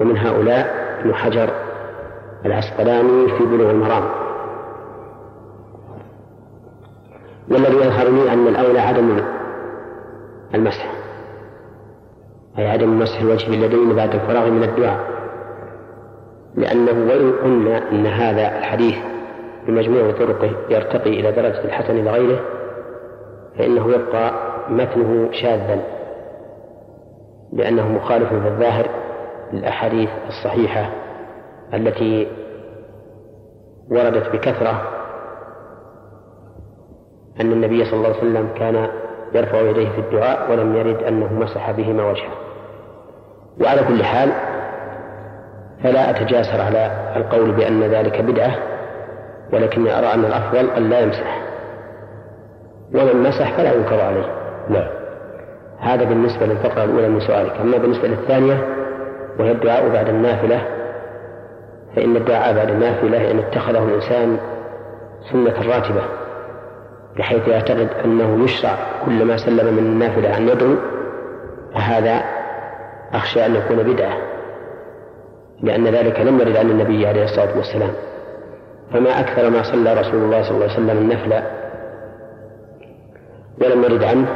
[0.00, 1.50] ومن هؤلاء ابن حجر
[2.44, 4.04] العسقلاني في بلوغ المرام.
[7.48, 9.20] والذي يظهر لي أن الأولى عدم
[10.54, 10.92] المسح؟
[12.58, 15.13] أي عدم مسح الوجه باليدين بعد الفراغ من الدعاء.
[16.56, 18.94] لأنه وإن قلنا أن هذا الحديث
[19.66, 22.40] بمجموع طرقه يرتقي إلى درجة الحسن لغيره
[23.58, 24.32] فإنه يبقى
[24.68, 25.80] متنه شاذا
[27.52, 28.86] لأنه مخالف في الظاهر
[29.52, 30.90] للأحاديث الصحيحة
[31.74, 32.26] التي
[33.90, 34.82] وردت بكثرة
[37.40, 38.88] أن النبي صلى الله عليه وسلم كان
[39.34, 42.32] يرفع يديه في الدعاء ولم يرد أنه مسح بهما وجهه.
[43.60, 44.30] وعلى كل حال
[45.84, 48.54] فلا أتجاسر على القول بأن ذلك بدعة
[49.52, 51.42] ولكني أرى أن الأفضل أن لا يمسح.
[52.94, 54.26] ومن مسح فلا ينكر عليه.
[54.68, 54.88] نعم.
[55.78, 57.52] هذا بالنسبة للفقرة الأولى من سؤالك.
[57.60, 58.64] أما بالنسبة للثانية
[59.38, 60.62] وهي الدعاء بعد النافلة
[61.96, 64.38] فإن الدعاء بعد النافلة إن اتخذه الإنسان
[65.32, 66.02] سنة راتبة
[67.16, 70.74] بحيث يعتقد أنه يشرع كل ما سلم من النافلة أن يدعو
[71.74, 72.22] فهذا
[73.12, 74.33] أخشى أن يكون بدعة.
[75.64, 77.90] لأن ذلك لم يرد عن النبي عليه الصلاة والسلام.
[78.92, 81.32] فما أكثر ما صلى رسول الله صلى الله عليه وسلم النفل
[83.62, 84.28] ولم يرد عنه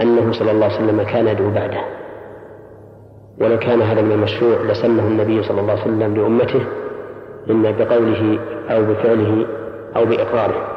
[0.00, 1.80] أنه صلى الله عليه وسلم كان يدعو بعده.
[3.40, 6.60] ولو كان هذا من المشروع لسنه النبي صلى الله عليه وسلم لأمته
[7.50, 8.38] إما بقوله
[8.70, 9.46] أو بفعله
[9.96, 10.68] أو بإقراره.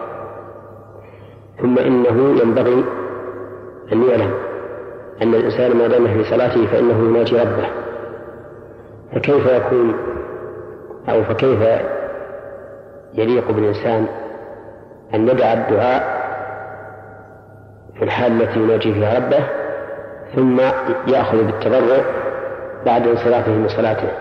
[1.62, 2.84] ثم إنه ينبغي
[3.94, 4.32] أن يعلم
[5.22, 7.85] أن الإنسان ما دام في صلاته فإنه يناجي ربه.
[9.16, 9.96] فكيف يكون
[11.10, 11.60] أو فكيف
[13.14, 14.08] يليق بالإنسان
[15.14, 16.16] أن يدع الدعاء
[17.98, 19.44] في الحال التي يناجي فيها ربه
[20.36, 20.60] ثم
[21.08, 22.06] يأخذ بالتضرع
[22.86, 24.12] بعد انصرافه من صلاته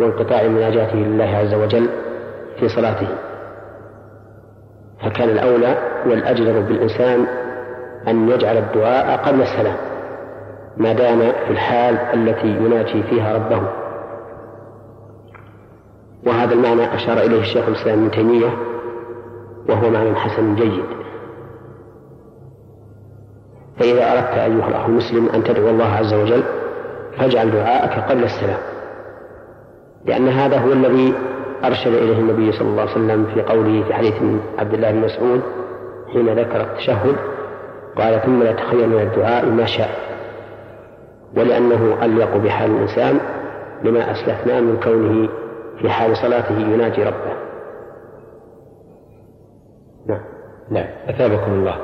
[0.00, 1.88] وانقطاع مناجاته لله عز وجل
[2.60, 3.08] في صلاته.
[5.04, 7.26] فكان الأولى والأجدر بالإنسان
[8.08, 9.76] أن يجعل الدعاء قبل السلام.
[10.76, 13.62] ما دام في الحال التي يناجي فيها ربه.
[16.26, 18.48] وهذا المعنى أشار إليه الشيخ الإسلام ابن تيمية
[19.68, 20.84] وهو معنى حسن جيد.
[23.78, 26.42] فإذا أردت أيها الأخ المسلم أن تدعو الله عز وجل
[27.18, 28.58] فاجعل دعاءك قبل السلام.
[30.04, 31.14] لأن هذا هو الذي
[31.64, 34.14] أرشد إليه النبي صلى الله عليه وسلم في قوله في حديث
[34.58, 35.40] عبد الله بن مسعود
[36.12, 37.16] حين ذكر التشهد
[37.96, 40.15] قال ثم يتخيل من الدعاء ما شاء.
[41.36, 43.20] ولأنه أليق بحال الإنسان
[43.84, 45.28] لما أسلفنا من كونه
[45.80, 47.36] في حال صلاته يناجي ربه.
[50.08, 50.20] نعم.
[50.70, 50.86] نعم.
[51.08, 51.76] أثابكم الله.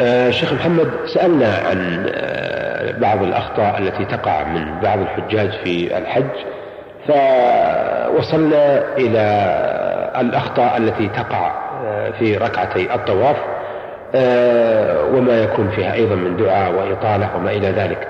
[0.00, 6.30] آه شيخ محمد سألنا عن آه بعض الأخطاء التي تقع من بعض الحجاج في الحج
[7.08, 9.22] فوصلنا إلى
[10.20, 11.52] الأخطاء التي تقع
[11.84, 13.36] آه في ركعتي الطواف
[14.14, 18.08] آه، وما يكون فيها أيضا من دعاء وإطالة وما إلى ذلك.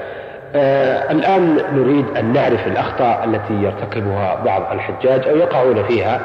[0.55, 6.21] آه الآن نريد أن نعرف الأخطاء التي يرتكبها بعض الحجاج أو يقعون فيها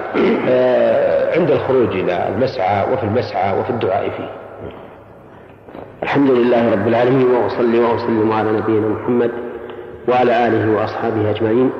[0.49, 4.29] آه عند الخروج إلى المسعى وفي المسعى وفي الدعاء فيه.
[6.03, 9.31] الحمد لله رب العالمين وأصلي وأسلم على نبينا محمد
[10.07, 11.71] وعلى آله وأصحابه أجمعين.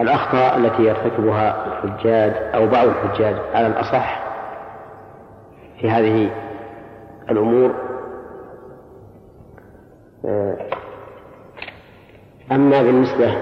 [0.00, 4.20] الأخطاء التي يرتكبها الحجاج أو بعض الحجاج على الأصح
[5.80, 6.30] في هذه
[7.30, 7.74] الأمور
[12.52, 13.36] أما بالنسبة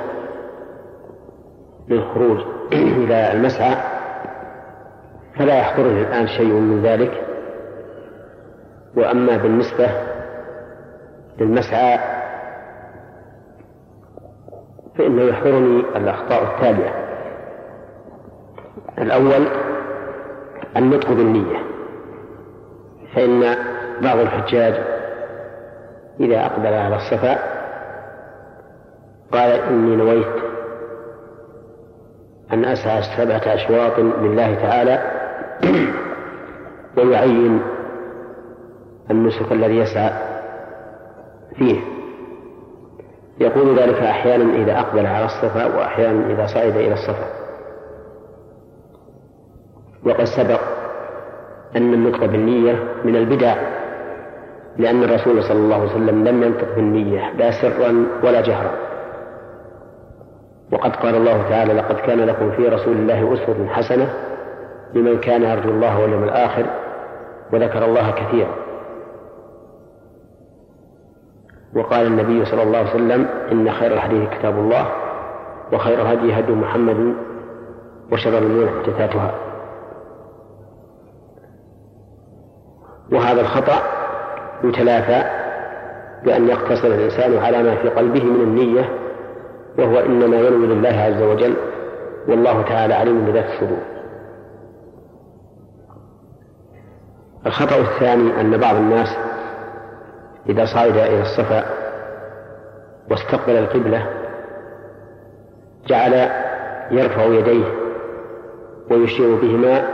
[1.88, 2.38] للخروج
[2.73, 3.77] إلى المسعى
[5.38, 7.27] فلا يحضرني الآن شيء من ذلك.
[8.97, 9.90] وأما بالنسبة
[11.38, 11.99] للمسعى
[14.99, 17.03] فإنه يحضرني الأخطاء التالية.
[18.99, 19.47] الأول
[20.77, 21.59] النطق بالنية
[23.14, 23.57] فإن
[24.03, 25.02] بعض الحجاج
[26.20, 27.38] إذا أقبل على الصفا
[29.33, 30.42] قال إني نويت
[32.53, 35.03] أن أسعى سبعة أشواط لله تعالى
[36.96, 37.62] ويعين
[39.11, 40.11] النسك الذي يسعى
[41.57, 41.81] فيه.
[43.40, 47.27] يقول ذلك أحيانا إذا أقبل على الصفا وأحيانا إذا صعد إلى الصفا.
[50.07, 50.61] وقد سبق
[51.77, 53.57] أن النطق بالنية من البدع
[54.76, 58.70] لأن الرسول صلى الله عليه وسلم لم ينطق بالنية لا سرا ولا جهرا.
[60.72, 64.14] وقد قال الله تعالى لقد كان لكم في رسول الله أسوة حسنة
[64.94, 66.66] لمن كان يرجو الله واليوم الآخر
[67.52, 68.54] وذكر الله كثيرا.
[71.76, 74.87] وقال النبي صلى الله عليه وسلم إن خير الحديث كتاب الله
[75.72, 77.14] وخير هدي هدي محمد
[78.12, 79.35] وشر الأمور محدثاتها.
[83.12, 84.02] وهذا الخطأ
[84.64, 85.25] يتلافى
[86.25, 88.88] بأن يقتصر الإنسان على ما في قلبه من النية
[89.79, 91.55] وهو إنما ينوي لله عز وجل
[92.29, 93.79] والله تعالى عليم بذات الصدور.
[97.46, 99.09] الخطأ الثاني أن بعض الناس
[100.48, 101.64] إذا صعد إلى الصفا
[103.11, 104.07] واستقبل القبلة
[105.87, 106.31] جعل
[106.90, 107.64] يرفع يديه
[108.90, 109.88] ويشير بهما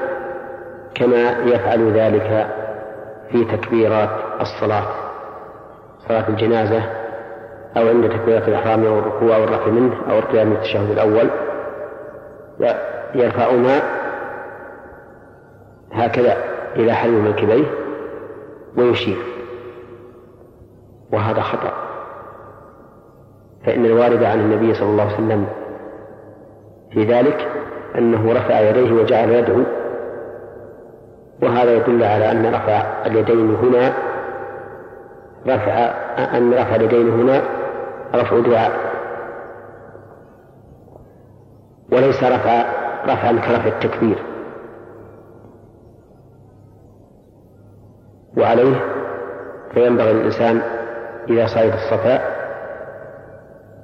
[0.94, 2.46] كما يفعل ذلك
[3.32, 4.84] في تكبيرات الصلاة
[6.08, 6.82] صلاة الجنازة
[7.76, 11.30] أو عند تكبيرة الإحرام أو الركوع أو الرفع منه أو القيام التشهد الأول.
[13.14, 13.80] يرفعهما
[15.92, 16.36] هكذا
[16.76, 17.64] إلى حلم منكبيه
[18.76, 19.18] ويشير.
[21.12, 21.72] وهذا خطأ.
[23.66, 25.46] فإن الوارد عن النبي صلى الله عليه وسلم
[26.92, 27.48] في ذلك
[27.98, 29.62] أنه رفع يديه وجعل يدعو.
[31.42, 33.92] وهذا يدل على أن رفع اليدين هنا
[35.46, 35.72] رفع
[36.36, 37.42] أن رفع اليدين هنا
[38.14, 38.72] رفع دعاء.
[41.92, 42.64] وليس رفع
[43.04, 44.22] رفعا كرفع التكبير.
[48.36, 48.80] وعليه
[49.74, 50.62] فينبغي للإنسان
[51.28, 52.38] إذا صعد الصفاء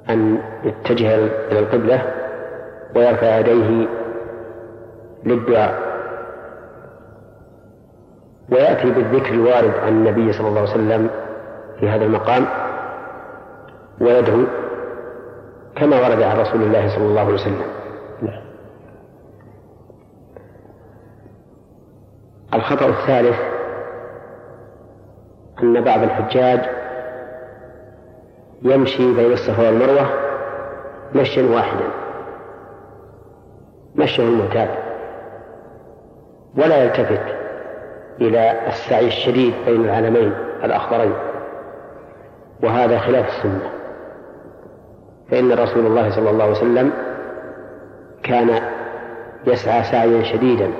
[0.09, 2.13] أن يتجه إلى القبلة
[2.95, 3.87] ويرفع يديه
[5.23, 5.85] للدعاء.
[8.51, 11.09] ويأتي بالذكر الوارد عن النبي صلى الله عليه وسلم
[11.79, 12.45] في هذا المقام
[14.01, 14.43] ويدعو
[15.75, 17.61] كما ورد عن رسول الله صلى الله عليه وسلم.
[22.53, 23.39] الخطأ الثالث
[25.63, 26.59] أن بعض الحجاج
[28.61, 30.09] يمشي بين الصفا والمروة
[31.15, 31.87] مشيا واحدا.
[33.95, 34.69] مشيه المعتاد.
[36.57, 37.35] ولا يلتفت
[38.21, 40.33] إلى السعي الشديد بين العلمين
[40.63, 41.13] الأخضرين.
[42.63, 43.69] وهذا خلاف السنة.
[45.31, 46.91] فإن رسول الله صلى الله عليه وسلم
[48.23, 48.61] كان
[49.47, 50.71] يسعى سعيا شديدا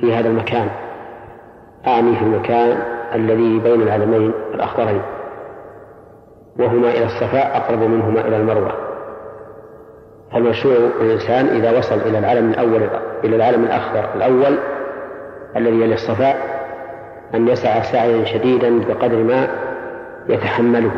[0.00, 0.68] في هذا المكان
[1.86, 2.82] أعني في المكان
[3.14, 5.02] الذي بين العلمين الأخضرين
[6.58, 8.72] وهما إلى الصفاء أقرب منهما إلى المروة.
[10.32, 12.88] فالمشروع الإنسان إذا وصل إلى العلم الأول
[13.24, 14.58] إلى العلم الأخضر الأول
[15.56, 16.36] الذي يلي الصفاء
[17.34, 19.48] أن يسعى سعيا شديدا بقدر ما
[20.28, 20.92] يتحمله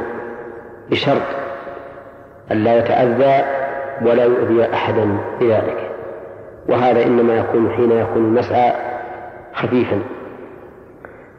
[0.91, 1.23] بشرط
[2.53, 3.45] أن لا يتأذى
[4.03, 5.91] ولا يؤذي أحدا بذلك.
[6.69, 8.73] وهذا إنما يكون حين يكون المسعى
[9.55, 9.99] خفيفا.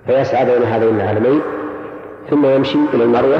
[0.06, 1.41] فيسعى بين هذين العالمين
[2.30, 3.39] ثم يمشي إلى المروة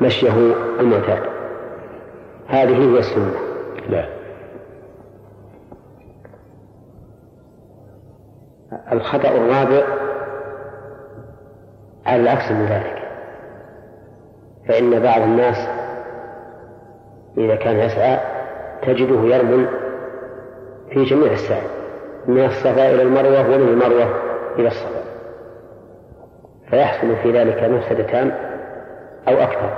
[0.00, 0.32] مشيه
[0.80, 1.22] المعتاد.
[2.48, 3.32] هذه هي السنة.
[3.88, 4.08] لا.
[8.92, 9.82] الخطأ الرابع
[12.06, 12.97] على العكس من ذلك.
[14.68, 15.68] فإن بعض الناس
[17.38, 18.18] إذا كان يسعى
[18.82, 19.68] تجده يرمل
[20.90, 21.66] في جميع السعي
[22.26, 24.14] من الصفا إلى المروة ومن المروة
[24.58, 25.02] إلى الصفا.
[26.70, 28.32] فيحصل في ذلك مفسدتان
[29.28, 29.76] أو أكثر.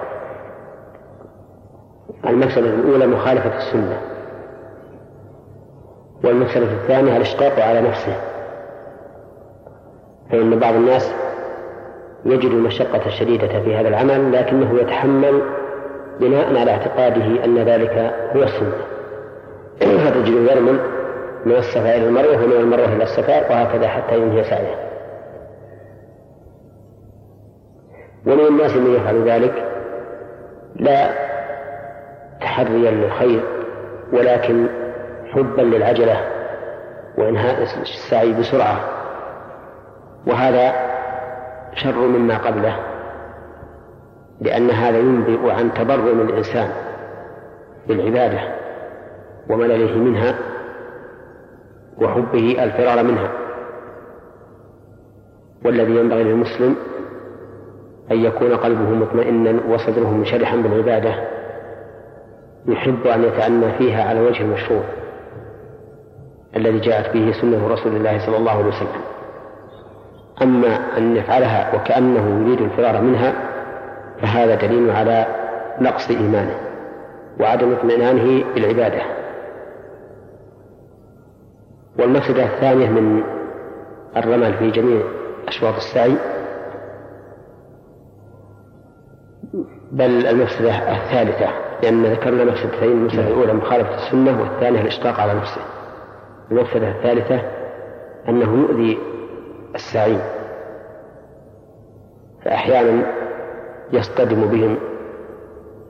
[2.27, 4.01] المفسدة الأولى مخالفة السنة
[6.25, 8.17] والمفسدة الثانية الإشقاق على نفسه.
[10.31, 11.15] فإن بعض الناس
[12.25, 15.43] يجد المشقة الشديدة في هذا العمل لكنه يتحمل
[16.21, 18.73] بناء على اعتقاده أن ذلك هو السنة.
[20.05, 20.79] فتجده يرمل
[21.47, 24.75] من الصفا إلى المروة ومن المروة إلى الصفا وهكذا حتى ينهي سعيه.
[28.27, 29.65] ومن الناس من يفعل ذلك
[30.77, 31.11] لا
[32.41, 33.41] تحريا للخير
[34.13, 34.67] ولكن
[35.33, 36.21] حبا للعجلة
[37.19, 38.81] وإنهاء السعي بسرعة.
[40.27, 40.90] وهذا
[41.75, 42.77] شر مما قبله
[44.41, 46.71] لأن هذا ينبئ عن تبرم الإنسان
[47.89, 48.41] بالعبادة
[49.51, 50.35] وملله منها
[51.99, 53.31] وحبه الفرار منها.
[55.65, 56.77] والذي ينبغي للمسلم
[58.11, 61.15] أن يكون قلبه مطمئنا وصدره منشرحا بالعبادة
[62.67, 64.83] يحب أن يتأنى فيها على وجه المشروع
[66.57, 69.01] الذي جاءت به سنة رسول الله صلى الله عليه وسلم.
[70.43, 73.33] أما أن يفعلها وكأنه يريد الفرار منها
[74.23, 75.27] فهذا دليل على
[75.81, 76.55] نقص إيمانه
[77.41, 79.03] وعدم اطمئنانه بالعبادة.
[81.99, 83.23] والمفسدة الثانية من
[84.17, 85.03] الرمل في جميع
[85.49, 86.15] أشواط السعي
[89.93, 91.49] بل المفسدة الثالثة
[91.83, 95.61] لأن ذكرنا مفسدتين المفسدة الأولى مخالفة السنة والثانية الإشقاق على نفسه.
[96.51, 97.43] المفسدة الثالثة
[98.29, 98.99] أنه يؤذي
[99.75, 100.19] السعي
[102.45, 103.07] فأحيانا
[103.93, 104.77] يصطدم بهم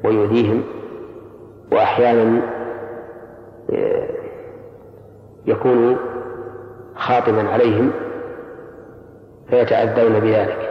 [0.04, 0.62] ويؤذيهم
[1.72, 2.42] وأحيانا
[3.72, 4.08] آه،
[5.46, 5.96] يكون
[6.96, 7.90] خاطبا عليهم
[9.50, 10.70] فيتأذون بذلك.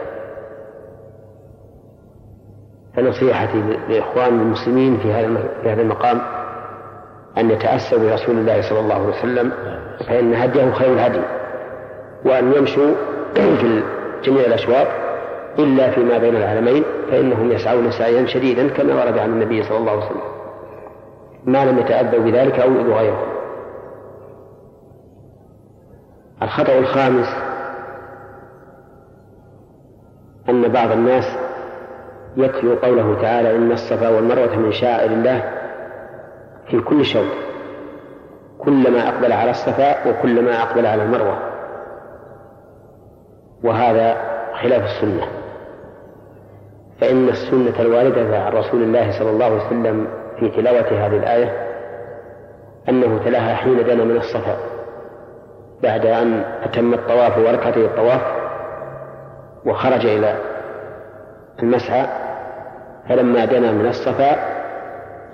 [2.96, 6.20] فنصيحتي لإخوان المسلمين في هذا في هذا المقام
[7.38, 9.52] أن يتأسوا برسول الله صلى الله عليه وسلم
[10.06, 11.20] فإن هديه خير الهدي
[12.24, 12.94] وأن يمشوا
[13.34, 13.82] في
[14.24, 14.86] جميع الأشواط
[15.58, 20.04] إلا فيما بين العالمين فإنهم يسعون سعيا شديدا كما ورد عن النبي صلى الله عليه
[20.04, 20.20] وسلم.
[21.44, 23.30] ما لم يتأذوا بذلك أو يؤذوا غيرهم
[26.42, 27.28] الخطأ الخامس
[30.48, 31.24] أن بعض الناس
[32.36, 35.52] يتلو قوله تعالى إن الصفا والمروة من شعائر الله
[36.70, 37.26] في كل شوط
[38.58, 41.49] كلما أقبل على الصفا وكلما أقبل على المروة.
[43.64, 44.16] وهذا
[44.62, 45.26] خلاف السنة.
[47.00, 50.06] فإن السنة الواردة عن رسول الله صلى الله عليه وسلم
[50.40, 51.66] في تلاوة هذه الآية
[52.88, 54.56] أنه تلاها حين دنا من الصفا
[55.82, 58.20] بعد أن أتم الطواف وركعتي الطواف
[59.66, 60.36] وخرج إلى
[61.62, 62.06] المسعى
[63.08, 64.36] فلما دنا من الصفا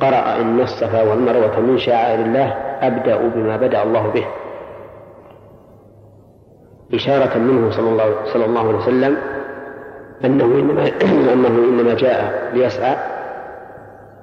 [0.00, 4.26] قرأ إن الصفا والمروة من شعائر الله أبدأ بما بدأ الله به.
[6.94, 9.16] إشارة منه صلى الله, صلى الله عليه وسلم
[10.24, 10.82] أنه إنما
[11.32, 12.96] أنه إنما جاء ليسعى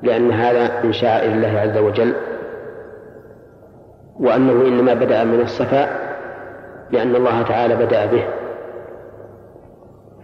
[0.03, 2.13] لأن هذا من شعائر الله عز وجل
[4.19, 5.89] وأنه إنما بدأ من الصفا
[6.91, 8.23] لأن الله تعالى بدأ به.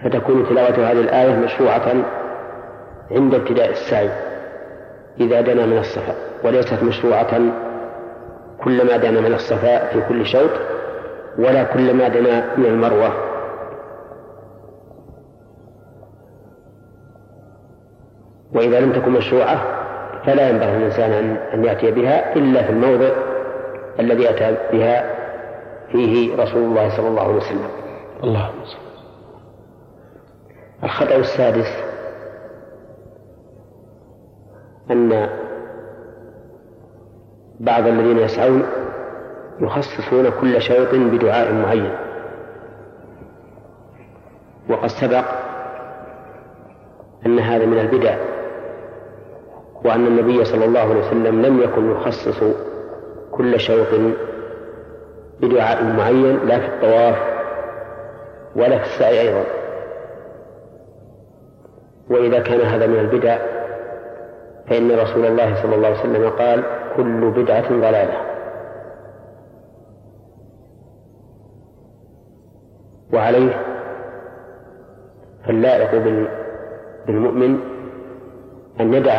[0.03, 1.95] فتكون تلاوة هذه الآية مشروعة
[3.11, 4.09] عند ابتداء السعي
[5.19, 6.13] إذا دنا من الصفا
[6.43, 7.41] وليست مشروعة
[8.63, 10.49] كلما دنا من الصفا في كل شوط.
[11.39, 13.11] ولا كلما دنا من المروة.
[18.53, 19.59] وإذا لم تكن مشروعة
[20.25, 23.09] فلا ينبغي للإنسان أن يأتي بها إلا في الموضع
[23.99, 25.15] الذي أتى بها
[25.91, 27.69] فيه رسول الله صلى الله عليه وسلم.
[28.23, 28.49] الله
[30.83, 31.67] الخطأ السادس
[34.91, 35.29] أن
[37.59, 38.63] بعض الذين يسعون
[39.61, 41.91] يخصصون كل شوط بدعاء معين
[44.69, 45.25] وقد سبق
[47.25, 48.15] أن هذا من البدع
[49.85, 52.43] وأن النبي صلى الله عليه وسلم لم يكن يخصص
[53.31, 53.87] كل شوط
[55.41, 57.17] بدعاء معين لا في الطواف
[58.55, 59.43] ولا في السعي أيضا.
[62.09, 63.37] وإذا كان هذا من البدع
[64.69, 66.63] فإن رسول الله صلى الله عليه وسلم قال
[66.97, 68.17] كل بدعة ضلالة.
[73.13, 73.65] وعليه
[75.45, 76.03] فاللائق
[77.07, 77.59] بالمؤمن
[78.79, 79.13] أن يدع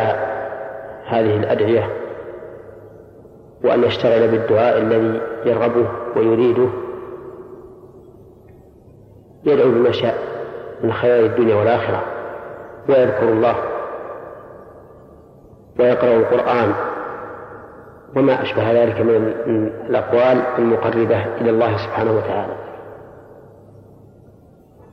[1.05, 1.89] هذه الأدعية
[3.63, 6.69] وأن يشتغل بالدعاء الذي يرغبه ويريده
[9.43, 10.15] يدعو بما شاء
[10.83, 12.03] من خير الدنيا والآخرة
[12.89, 13.55] ويذكر الله
[15.79, 16.73] ويقرأ القرآن
[18.15, 19.33] وما أشبه ذلك من
[19.89, 22.70] الأقوال المقربة إلى الله سبحانه وتعالى.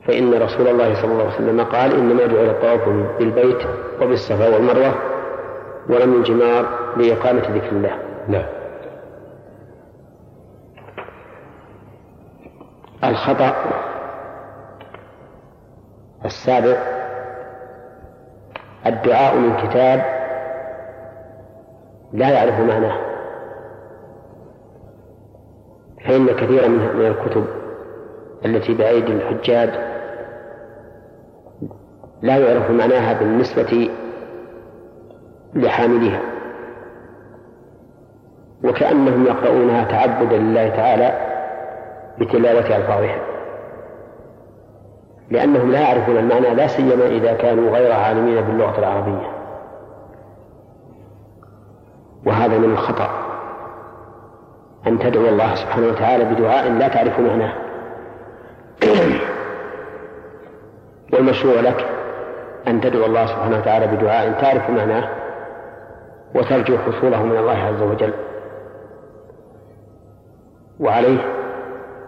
[0.09, 2.89] فإن رسول الله صلى الله عليه وسلم قال إنما جعل الطواف
[3.19, 3.57] بالبيت
[4.01, 4.93] وبالصفا والمروة
[5.89, 6.65] ولم الجمار
[6.97, 7.97] لإقامة ذكر الله.
[8.27, 8.45] نعم.
[13.03, 13.55] الخطأ
[16.25, 16.77] السابع
[18.85, 20.05] الدعاء من كتاب
[22.13, 22.97] لا يعرف معناه
[26.05, 27.45] فإن كثيرا من الكتب
[28.45, 29.88] التي بأيدي الحجاج
[32.21, 33.89] لا يعرف معناها بالنسبة
[35.53, 36.19] لحاملها.
[38.63, 41.13] وكأنهم يقرؤونها تعبدا لله تعالى
[42.19, 43.19] بتلاوة ألفاظها.
[45.31, 49.27] لأنهم لا يعرفون المعنى لا سيما إذا كانوا غير عالمين باللغة العربية.
[52.25, 53.09] وهذا من الخطأ.
[54.87, 57.53] أن تدعو الله سبحانه وتعالى بدعاء لا تعرف معناه.
[61.13, 61.98] والمشروع لك
[62.69, 65.09] أن تدعو الله سبحانه وتعالى بدعاء تعرف معناه
[66.35, 68.13] وترجو حصوله من الله عز وجل.
[70.79, 71.19] وعليه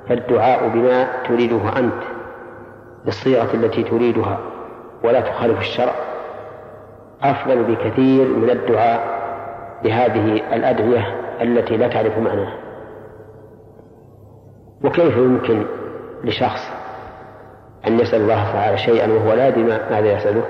[0.09, 2.03] فالدعاء بما تريده أنت
[3.05, 4.39] بالصيغة التي تريدها
[5.03, 5.93] ولا تخالف الشرع.
[7.23, 9.21] أفضل بكثير من الدعاء
[9.83, 12.53] بهذه الأدعية التي لا تعرف معناها.
[14.83, 15.65] وكيف يمكن
[16.23, 16.80] لشخص
[17.87, 20.43] أن يسأل الله تعالى شيئا وهو لا يدري ماذا يسأله.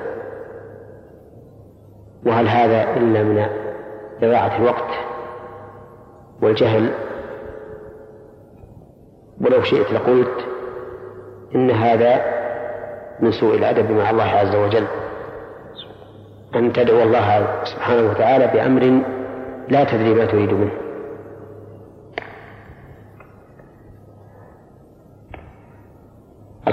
[2.25, 3.45] وهل هذا إلا من
[4.23, 4.89] إضاعة الوقت
[6.41, 6.91] والجهل؟
[9.41, 10.45] ولو شئت لقلت
[11.55, 12.21] إن هذا
[13.19, 14.87] من سوء الأدب مع الله عز وجل.
[16.55, 19.01] أن تدعو الله سبحانه وتعالى بأمر
[19.69, 20.71] لا تدري ما تريد منه.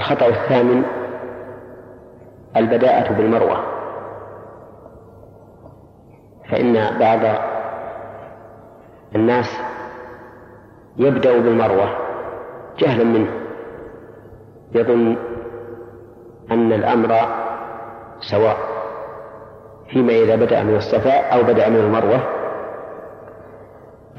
[0.09, 0.83] الخطأ الثامن
[2.57, 3.63] البداءة بالمروة.
[6.51, 7.19] فإن بعض
[9.15, 9.59] الناس
[10.97, 11.89] يبدأ بالمروة
[12.79, 13.29] جهلا منه.
[14.75, 15.17] يظن
[16.51, 17.15] أن الأمر
[18.19, 18.57] سواء
[19.89, 22.19] فيما إذا بدأ من الصفا أو بدأ من المروة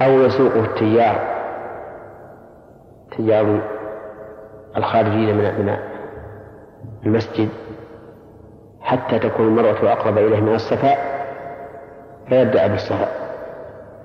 [0.02, 1.40] أو يسوقه التيار.
[3.16, 3.79] تيار
[4.76, 5.76] الخارجين من من
[7.06, 7.48] المسجد
[8.80, 10.94] حتى تكون المروة أقرب إليه من الصفا
[12.28, 13.08] فيبدأ بالصفا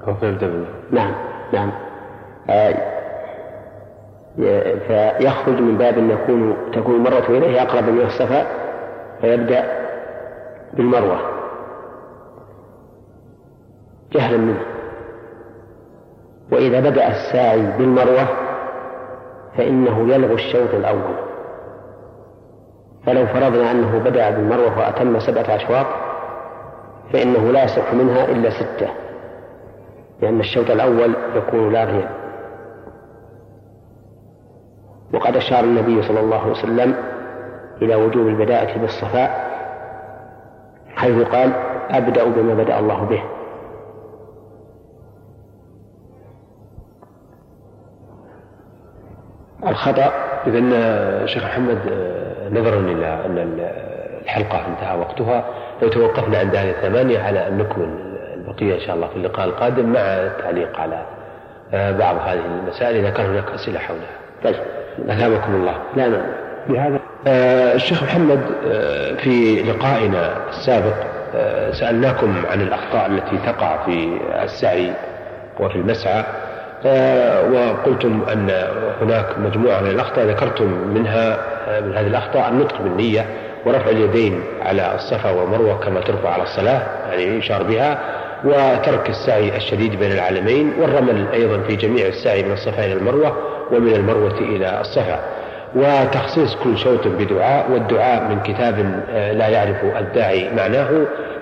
[0.08, 1.14] أو فيبدأ نعم
[1.54, 1.72] نعم.
[2.50, 2.76] آه
[4.88, 8.46] فيخرج من باب أن يكون تكون المروة إليه أقرب من الصفا
[9.22, 9.64] فيبدأ
[10.74, 11.20] بالمروة.
[14.14, 14.62] جهلا منه.
[16.52, 18.28] وإذا بدأ الساعي بالمروة
[19.58, 21.16] فإنه يلغو الشوط الأول.
[23.06, 25.86] فلو فرضنا أنه بدأ بالمروة وأتم سبعة أشواط
[27.14, 28.88] فإنه لا يصح منها إلا ستة
[30.22, 32.10] لأن الشوط الأول يكون لاغيا
[35.14, 36.96] وقد أشار النبي صلى الله عليه وسلم
[37.82, 39.46] إلى وجوب البداءة بالصفاء
[40.96, 41.52] حيث قال
[41.90, 43.24] أبدأ بما بدأ الله به.
[49.68, 50.12] الخطأ
[50.48, 51.80] إذا شيخ محمد
[52.52, 53.60] نظرا إلى أن
[54.24, 55.46] الحلقة انتهى وقتها
[55.82, 57.90] لو توقفنا عند هذه الثمانية على أن نكمل
[58.36, 61.02] البقية إن شاء الله في اللقاء القادم مع التعليق على
[61.74, 64.10] بعض هذه المسائل إذا كان هناك أسئلة حولها.
[64.44, 64.56] طيب.
[65.10, 65.74] أثابكم الله.
[65.96, 66.22] لا لا.
[66.70, 70.96] بهذا آه الشيخ محمد آه في لقائنا السابق
[71.36, 74.92] آه سألناكم عن الأخطاء التي تقع في السعي
[75.60, 76.26] وفي المسعى آه،
[77.54, 78.52] وقلتم أن
[79.02, 83.26] هناك مجموعة من الأخطاء ذكرتم منها آه، من هذه الأخطاء النطق بالنية
[83.66, 88.00] ورفع اليدين على الصفا والمروة كما ترفع على الصلاة يعني يشار بها
[88.44, 93.38] وترك السعي الشديد بين العالمين والرمل أيضا في جميع السعي من الصفا إلى المروة
[93.72, 95.20] ومن المروة إلى الصفا.
[95.76, 100.90] وتخصيص كل شوط بدعاء والدعاء من كتاب آه، لا يعرف الداعي معناه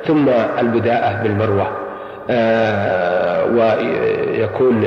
[0.07, 0.29] ثم
[0.59, 1.82] البداءة بالمروة.
[3.49, 4.83] ويكون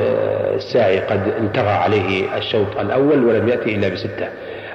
[0.55, 4.27] الساعي قد انتهى عليه الشوط الأول ولم يأتي إلا بستة.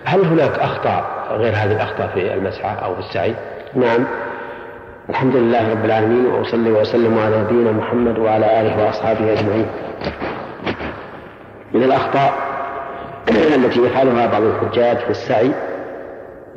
[0.04, 3.34] هل هناك أخطاء غير هذه الأخطاء في المسعى أو في السعي؟
[3.74, 4.04] نعم.
[5.10, 9.66] الحمد لله رب العالمين وأصلي وأسلم على نبينا محمد وعلى آله وأصحابه أجمعين.
[11.72, 12.32] من الأخطاء
[13.56, 15.50] التي يفعلها بعض الحجاج في السعي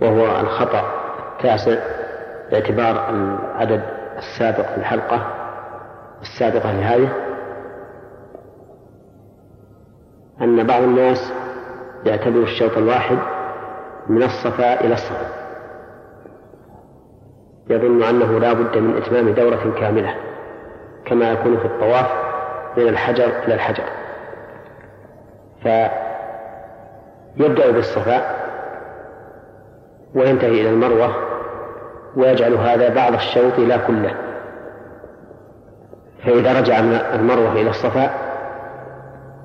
[0.02, 0.84] وهو الخطأ
[1.34, 1.76] التاسع
[2.52, 3.82] باعتبار العدد
[4.18, 5.45] السابق في الحلقة.
[6.26, 7.10] السابقة لهذه
[10.42, 11.34] أن بعض الناس
[12.06, 13.18] يعتبر الشوط الواحد
[14.08, 15.26] من الصفا إلى الصفا
[17.70, 20.16] يظن أنه لا بد من إتمام دورة كاملة
[21.06, 22.08] كما يكون في الطواف
[22.78, 23.84] من الحجر إلى الحجر.
[25.64, 25.92] فيبدأ
[27.72, 28.22] بالصفا
[30.16, 31.16] وينتهي إلى المروة
[32.16, 34.16] ويجعل هذا بعض الشوط لا كله.
[36.26, 36.80] فإذا رجع
[37.14, 38.10] المروة إلى الصفا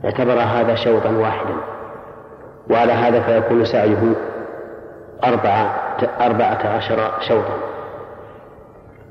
[0.04, 1.54] اعتبر هذا شوطا واحدا
[2.70, 4.12] وعلى هذا فيكون سعيه
[5.24, 5.74] أربعة
[6.20, 7.58] أربعة عشر شوطا.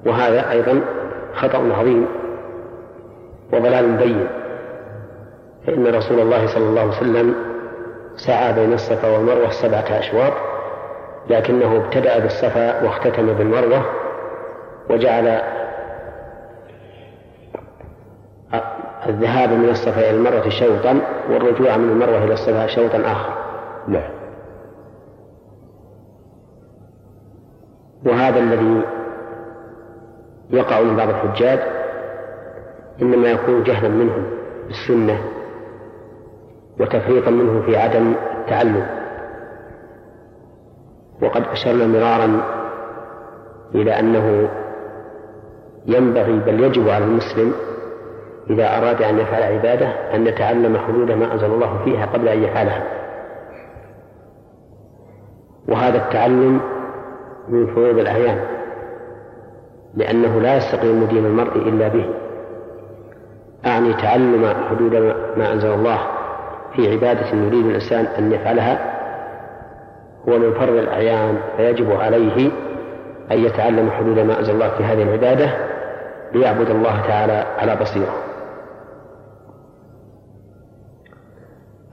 [0.05, 0.81] وهذا أيضا
[1.35, 2.07] خطأ عظيم
[3.53, 4.27] وضلال بين
[5.67, 7.35] فإن رسول الله صلى الله عليه وسلم
[8.15, 10.33] سعى بين الصفا والمروة سبعة أشواط
[11.29, 13.85] لكنه ابتدأ بالصفا واختتم بالمروة
[14.89, 15.41] وجعل
[19.07, 23.33] الذهاب من الصفا إلى المروة شوطا والرجوع من المروة إلى الصفا شوطا آخر.
[23.87, 24.09] نعم.
[28.05, 28.81] وهذا الذي
[30.49, 31.59] يقع من بعض الحجاج
[33.01, 34.25] إنما يكون جهلا منهم
[34.67, 35.19] بالسنة
[36.79, 38.85] وتفريطا منه في عدم التعلم.
[41.21, 42.41] وقد أشرنا مرارا
[43.75, 44.49] إلى أنه
[45.85, 47.53] ينبغي بل يجب على المسلم
[48.49, 52.83] إذا أراد أن يفعل عبادة أن يتعلم حدود ما أنزل الله فيها قبل أن يفعلها.
[55.67, 56.61] وهذا التعلم
[57.49, 58.39] من فروض الأعيان
[59.95, 62.05] لأنه لا يستقيم دين المرء إلا به.
[63.65, 64.95] أعني تعلم حدود
[65.37, 65.99] ما أنزل الله
[66.75, 68.99] في عبادة يريد الإنسان أن يفعلها
[70.29, 72.51] هو من فرض الأعيان فيجب عليه
[73.31, 75.49] أن يتعلم حدود ما أنزل الله في هذه العبادة
[76.33, 78.28] ليعبد الله تعالى على بصيرة.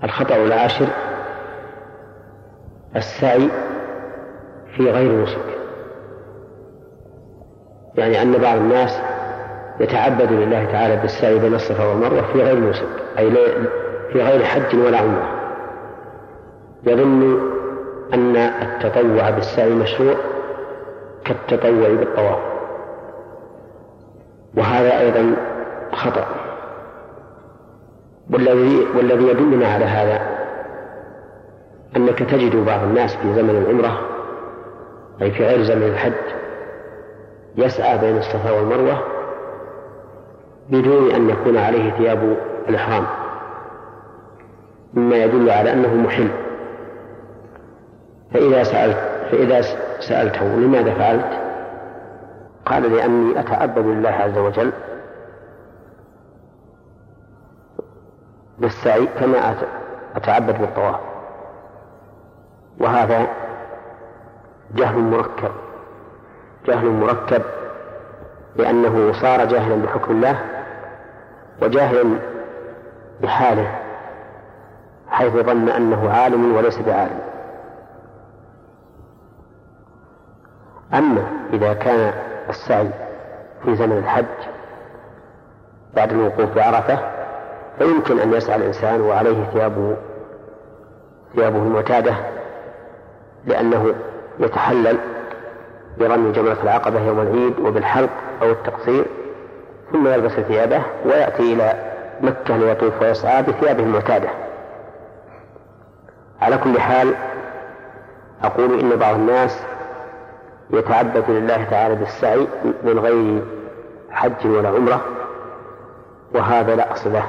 [0.04, 0.86] الخطأ العاشر
[2.96, 3.48] السعي
[4.76, 5.56] في غير نسك
[7.96, 9.00] يعني أن بعض الناس
[9.80, 12.88] يتعبد لله تعالى بالسعي بين الصفا والمروة في غير نسك
[13.18, 13.30] أي
[14.12, 15.28] في غير حج ولا عمرة.
[16.84, 17.40] يظن
[18.14, 20.14] أن التطوع بالسعي مشروع
[21.24, 22.38] كالتطوع بالطواف.
[24.56, 25.36] وهذا أيضا
[25.92, 26.26] خطأ.
[28.30, 30.20] والذي والذي يدلنا على هذا
[31.96, 34.00] أنك تجد بعض الناس في زمن العمرة
[35.22, 36.12] أي في غير زمن الحج
[37.56, 39.02] يسعى بين الصفا والمروة
[40.70, 42.36] بدون أن يكون عليه ثياب
[42.68, 43.06] الإحرام
[44.94, 46.28] مما يدل على أنه محل
[48.34, 48.98] فإذا سألت
[49.30, 49.60] فإذا
[50.00, 51.40] سألته لماذا فعلت؟
[52.66, 54.72] قال لأني أتعبد لله عز وجل
[58.58, 59.54] بالسعي كما
[60.16, 61.00] أتعبد بالطواف.
[62.80, 63.26] وهذا
[64.74, 65.50] جهل مركب.
[66.66, 67.42] جهل مركب
[68.56, 70.40] لأنه صار جاهلا بحكم الله
[71.62, 72.18] وجاهلا
[73.22, 73.78] بحاله
[75.08, 77.20] حيث ظن أنه عالم وليس بعالم.
[80.94, 82.12] أما إذا كان
[82.48, 82.90] السعي
[83.64, 84.24] في زمن الحج
[85.94, 87.15] بعد الوقوف بعرفة
[87.78, 89.96] فيمكن أن يسعى الإنسان وعليه ثيابه
[91.34, 92.14] ثيابه المعتادة
[93.46, 93.94] لأنه
[94.38, 94.98] يتحلل
[95.98, 98.10] برمي جمرة العقبة يوم العيد وبالحلق
[98.42, 99.04] أو التقصير
[99.92, 101.74] ثم يلبس ثيابه ويأتي إلى
[102.20, 104.28] مكة ليطوف ويسعى بثيابه المعتادة.
[106.42, 107.14] على كل حال
[108.42, 109.62] أقول إن بعض الناس
[110.70, 112.46] يتعبد لله تعالى بالسعي
[112.82, 113.42] من غير
[114.10, 115.00] حج ولا عمرة
[116.34, 117.26] وهذا لا أصل له.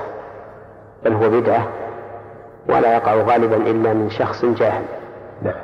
[1.07, 1.67] بل هو بدعة
[2.69, 4.85] ولا يقع غالبا إلا من شخص جاهل.
[5.41, 5.61] نعم.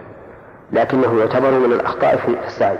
[0.71, 2.77] لكنه يعتبر من الأخطاء في السعي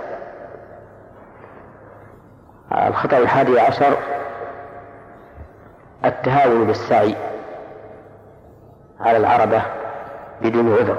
[2.87, 3.97] الخطأ الحادي عشر
[6.05, 7.15] التهاون بالسعي
[8.99, 9.61] على العربة
[10.41, 10.97] بدون عذر.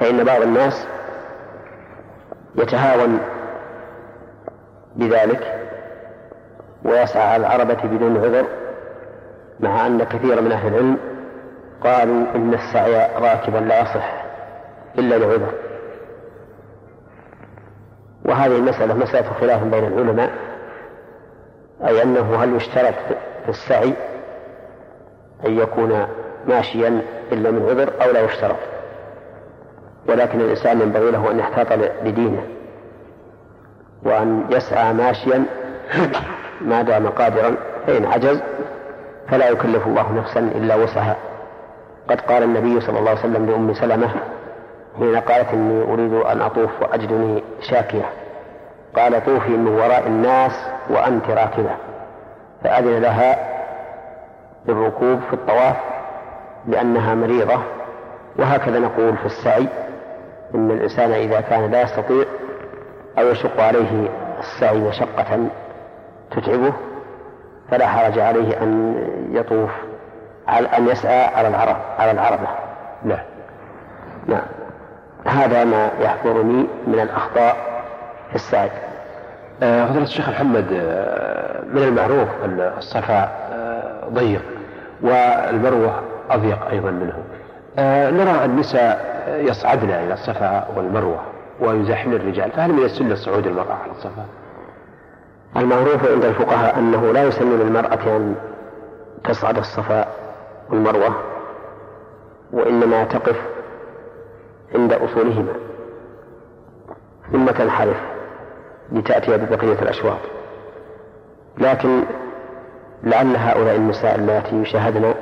[0.00, 0.86] فإن بعض الناس
[2.54, 3.20] يتهاون
[4.96, 5.68] بذلك
[6.84, 8.59] ويسعى على العربة بدون عذر.
[9.60, 10.98] مع أن كثير من أهل العلم
[11.84, 14.24] قالوا إن السعي راكبا لا يصح
[14.98, 15.52] إلا لعذر
[18.24, 20.30] وهذه المسألة مسألة خلاف بين العلماء
[21.86, 22.94] أي أنه هل يشترط
[23.44, 23.94] في السعي
[25.46, 26.06] أن يكون
[26.46, 27.02] ماشيا
[27.32, 28.56] إلا من عذر أو لا يشترط؟
[30.08, 31.72] ولكن الإنسان ينبغي له أن يحتاط
[32.04, 32.46] لدينه
[34.02, 35.44] وأن يسعى ماشيا
[36.60, 37.56] ما دام قادرا
[37.86, 38.40] فإن عجز
[39.30, 41.16] فلا يكلف الله نفسا إلا وسعها.
[42.10, 44.08] قد قال النبي صلى الله عليه وسلم لأم سلمة
[44.98, 48.04] حين قالت إني أريد أن أطوف وأجدني شاكية.
[48.96, 50.52] قال طوفي من وراء الناس
[50.90, 51.70] وأنت راكبة.
[52.64, 53.36] فأذن لها
[54.66, 55.76] بالركوب في الطواف
[56.66, 57.58] لأنها مريضة.
[58.38, 59.66] وهكذا نقول في السعي
[60.54, 62.24] إن الإنسان إذا كان لا يستطيع
[63.18, 64.08] أو يشق عليه
[64.38, 65.46] السعي مشقة
[66.30, 66.72] تتعبه.
[67.70, 68.96] فلا حرج عليه أن
[69.32, 69.70] يطوف
[70.48, 72.48] على أن يسعى على العرب على العربة.
[73.04, 73.24] نعم.
[74.26, 74.42] نعم.
[75.24, 77.56] هذا ما يحضرني من الأخطاء
[78.28, 78.70] في السعي.
[79.62, 84.42] آه، فضيلة الشيخ محمد آه، من المعروف أن الصفا آه، ضيق
[85.02, 87.14] والمروة أضيق أيضا منه.
[88.10, 91.20] نرى النساء يصعدن إلى الصفا والمروة
[91.60, 94.24] ويزاحمن الرجال فهل من السنة صعود المرأة على الصفا؟
[95.56, 98.34] المعروف عند الفقهاء أنه لا يسن للمرأة أن
[99.24, 100.06] تصعد الصفا
[100.70, 101.14] والمروة
[102.52, 103.36] وإنما تقف
[104.74, 105.52] عند أصولهما
[107.32, 107.96] ثم تنحرف
[108.92, 110.18] لتأتي ببقية الأشواط.
[111.58, 112.02] لكن
[113.02, 115.14] لعل هؤلاء النساء اللاتي يشاهدن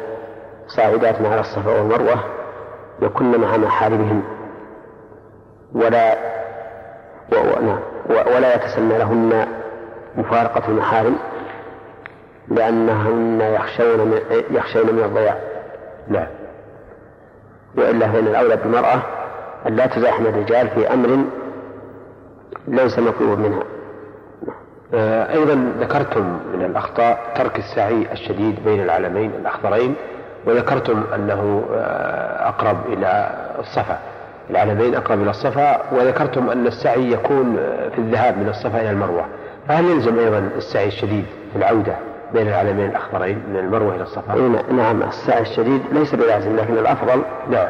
[0.67, 2.25] صاعدات على الصفا والمروة
[3.03, 4.23] يكن مع محارمهن
[5.75, 6.17] ولا
[7.33, 7.37] و...
[7.63, 7.79] نعم
[8.11, 9.47] ولا يتسنى لهن
[10.17, 11.17] مفارقة المحارم
[12.49, 15.39] لأنهن يخشون من يخشون من الضياع.
[16.09, 16.27] نعم.
[17.77, 19.03] وإلا فإن الأولى بالمرأة
[19.67, 21.25] أن لا تزاحم الرجال في أمر
[22.69, 23.63] ليس مطلوبا منها.
[24.95, 29.95] آه، أيضا ذكرتم من الأخطاء ترك السعي الشديد بين العلمين الأخضرين
[30.47, 33.99] وذكرتم أنه آه، أقرب إلى الصفا.
[34.51, 37.57] العلمين أقرب إلى الصفا وذكرتم أن السعي يكون
[37.95, 39.25] في الذهاب من الصفا إلى المروة.
[39.69, 41.97] فهل يلزم أيضا السعي الشديد في العودة
[42.33, 47.69] بين العلمين الأخضرين من المروة إلى الصفا؟ نعم السعي الشديد ليس بلازم لكن الأفضل نعم.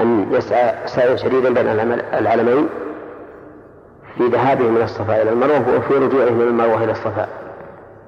[0.00, 1.68] أن يسعى سعيا شديدا بين
[2.14, 2.68] العلمين
[4.18, 7.28] في ذهابه من الصفا إلى المروة وفي رجوعه من المروة إلى الصفا.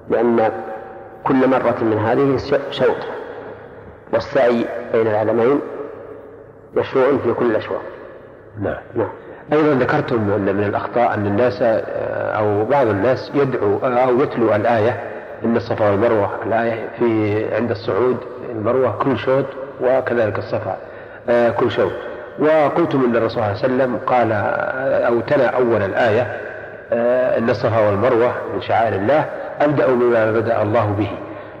[0.09, 0.51] لأن
[1.23, 2.37] كل مرة من هذه
[2.71, 2.95] شوط
[4.13, 5.59] والسعي بين العلمين
[6.75, 7.81] مشروع في كل الأشواط
[8.61, 8.77] نعم.
[8.95, 9.09] نعم.
[9.53, 14.99] أيضا ذكرتم أن من الأخطاء أن الناس آه، أو بعض الناس يدعو أو يتلو الآية
[15.45, 18.17] إن الصفا والمروة الآية في عند الصعود
[18.51, 19.45] المروة كل شوط
[19.81, 20.77] وكذلك الصفا
[21.29, 21.91] آه، كل شوط.
[22.39, 26.37] وقلتم أن الرسول صلى الله عليه وسلم قال آه، أو تلا أول الآية
[27.37, 29.25] إن الصفا والمروة من شعائر الله
[29.61, 31.09] أبدأ بما بدأ الله به.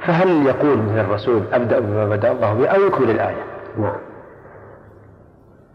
[0.07, 3.43] فهل يقول من الرسول أبدأ بما بدأ الله به أو يكمل الآية؟
[3.77, 3.95] نعم.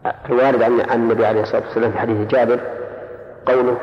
[0.05, 2.59] الوارد عن النبي عليه الصلاة والسلام في حديث جابر
[3.45, 3.77] قوله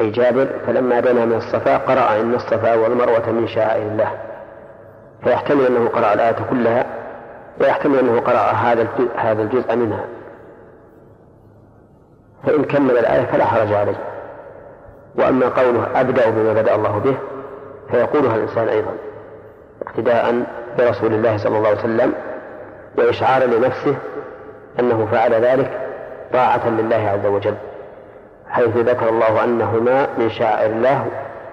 [0.00, 4.10] أي جابر فلما دنا من الصفا قرأ إن الصفا والمروة من شعائر الله.
[5.24, 6.86] فيحتمل أنه قرأ الآية كلها
[7.60, 10.04] ويحتمل أنه قرأ هذا هذا الجزء منها.
[12.46, 13.96] فإن كمل الآية فلا حرج عليه.
[15.14, 17.16] وأما قوله أبدأ بما بدأ الله به
[17.90, 18.94] فيقولها الإنسان أيضا
[19.86, 20.44] اقتداء
[20.78, 22.12] برسول الله صلى الله عليه وسلم
[22.98, 23.96] وإشعارا لنفسه
[24.80, 25.70] أنه فعل ذلك
[26.32, 27.54] طاعة لله عز وجل
[28.48, 31.06] حيث ذكر الله أنهما من شعائر الله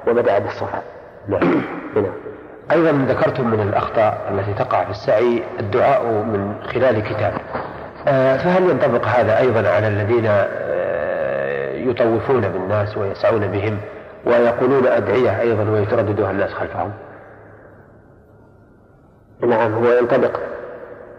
[0.08, 0.82] وبدأ بالصفا
[1.28, 1.64] نعم.
[2.72, 7.34] أيضا ذكرتم من الأخطاء التي تقع في السعي الدعاء من خلال كتاب.
[8.08, 13.78] آه، فهل ينطبق هذا أيضا على الذين آه، يطوفون بالناس ويسعون بهم
[14.26, 16.92] ويقولون أدعية أيضا ويترددها الناس خلفهم؟
[19.42, 20.40] نعم هو ينطبق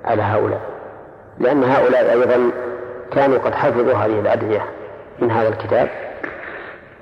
[0.04, 0.60] على هؤلاء.
[1.40, 2.50] لأن هؤلاء أيضا
[3.12, 4.64] كانوا قد حفظوا هذه الأدعية
[5.18, 5.88] من هذا الكتاب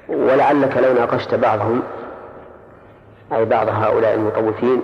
[0.08, 1.82] ولعلك لو ناقشت بعضهم
[3.32, 4.82] أي بعض هؤلاء المطوفين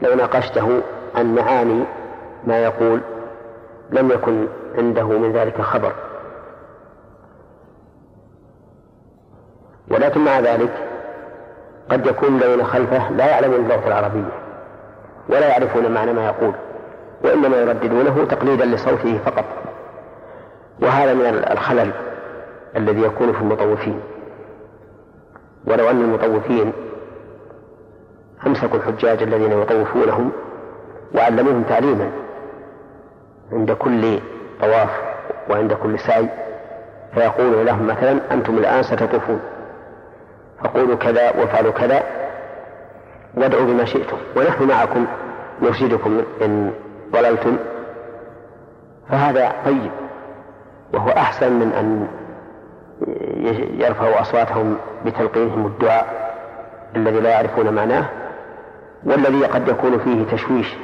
[0.00, 0.80] لو ناقشته
[1.14, 1.84] عن معاني
[2.46, 3.00] ما يقول
[3.90, 4.46] لم يكن
[4.78, 5.92] عنده من ذلك خبر.
[9.90, 10.72] ولكن مع ذلك
[11.90, 14.32] قد يكون الذين خلفه لا يعلمون اللغة العربية
[15.28, 16.52] ولا يعرفون معنى ما يقول.
[17.24, 19.44] وإنما يرددونه تقليدا لصوته فقط.
[20.82, 21.90] وهذا من الخلل
[22.76, 24.00] الذي يكون في المطوفين.
[25.66, 26.72] ولو أن المطوفين
[28.46, 30.32] أمسكوا الحجاج الذين يطوفونهم
[31.14, 32.10] وعلموهم تعليما
[33.52, 34.18] عند كل
[34.60, 34.90] طواف
[35.50, 36.28] وعند كل سعي
[37.14, 39.40] فيقول لهم مثلا أنتم الآن ستطوفون.
[40.64, 42.02] فقولوا كذا وافعلوا كذا
[43.34, 44.16] وادعوا بما شئتم.
[44.36, 45.06] ونحن معكم
[45.62, 46.72] نرشدكم إن
[47.14, 47.56] ضللتم؟
[49.08, 49.90] فهذا طيب.
[50.94, 52.08] وهو أحسن من أن
[53.78, 56.06] يرفعوا أصواتهم بتلقينهم الدعاء
[56.96, 58.04] الذي لا يعرفون معناه
[59.04, 60.74] والذي قد يكون فيه تشويش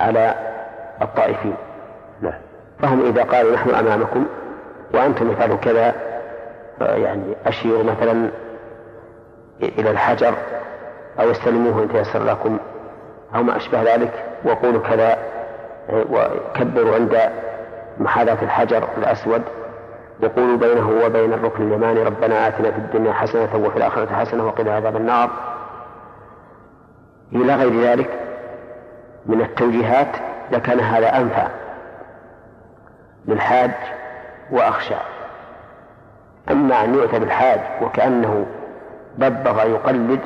[0.00, 0.34] على
[1.02, 1.54] الطائفين.
[2.20, 2.40] نعم.
[2.78, 4.26] فهم إذا قالوا نحن أمامكم
[4.94, 5.94] وأنتم افعلوا كذا
[6.80, 8.30] يعني أشيروا مثلا
[9.62, 10.34] إلى الحجر
[11.20, 12.58] أو استلموه إن تيسر لكم
[13.36, 15.18] أو ما أشبه ذلك وقولوا كذا
[15.90, 17.30] وكبروا عند
[17.98, 19.42] محاذاة الحجر الأسود.
[20.22, 24.96] وقولوا بينه وبين الركن اليماني ربنا آتنا في الدنيا حسنة وفي الآخرة حسنة وقنا عذاب
[24.96, 25.30] النار.
[27.32, 28.10] إلى غير ذلك
[29.26, 30.16] من التوجيهات
[30.52, 31.46] لكان هذا أنفع
[33.28, 33.70] للحاج
[34.50, 34.94] وأخشى.
[36.50, 38.46] أما أن يؤتى بالحاج وكأنه
[39.20, 40.20] ضبغ يقلد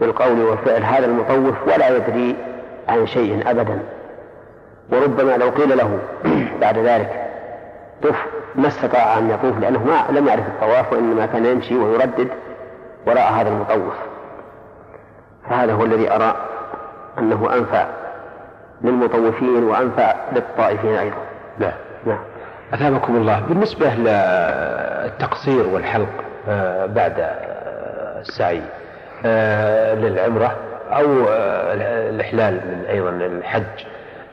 [0.00, 2.36] بالقول والفعل هذا المطوف ولا يدري
[2.88, 3.78] عن شيء أبدا.
[4.92, 5.98] وربما لو قيل له
[6.60, 7.30] بعد ذلك
[8.02, 8.16] طف
[8.54, 12.28] ما استطاع أن يطوف لأنه ما لم يعرف الطواف وإنما كان يمشي ويردد
[13.06, 13.94] وراء هذا المطوف.
[15.50, 16.36] فهذا هو الذي أرى
[17.18, 17.86] أنه أنفع
[18.82, 21.16] للمطوفين وأنفع للطائفين أيضا.
[21.58, 21.72] نعم
[22.06, 22.18] نعم.
[22.74, 23.40] أثابكم الله.
[23.48, 26.08] بالنسبة للتقصير والحلق
[26.48, 27.14] آه، بعد
[28.20, 28.83] السعي آه،
[29.94, 30.56] للعمرة
[30.90, 31.74] أو آه،
[32.10, 33.86] الإحلال من أيضا الحج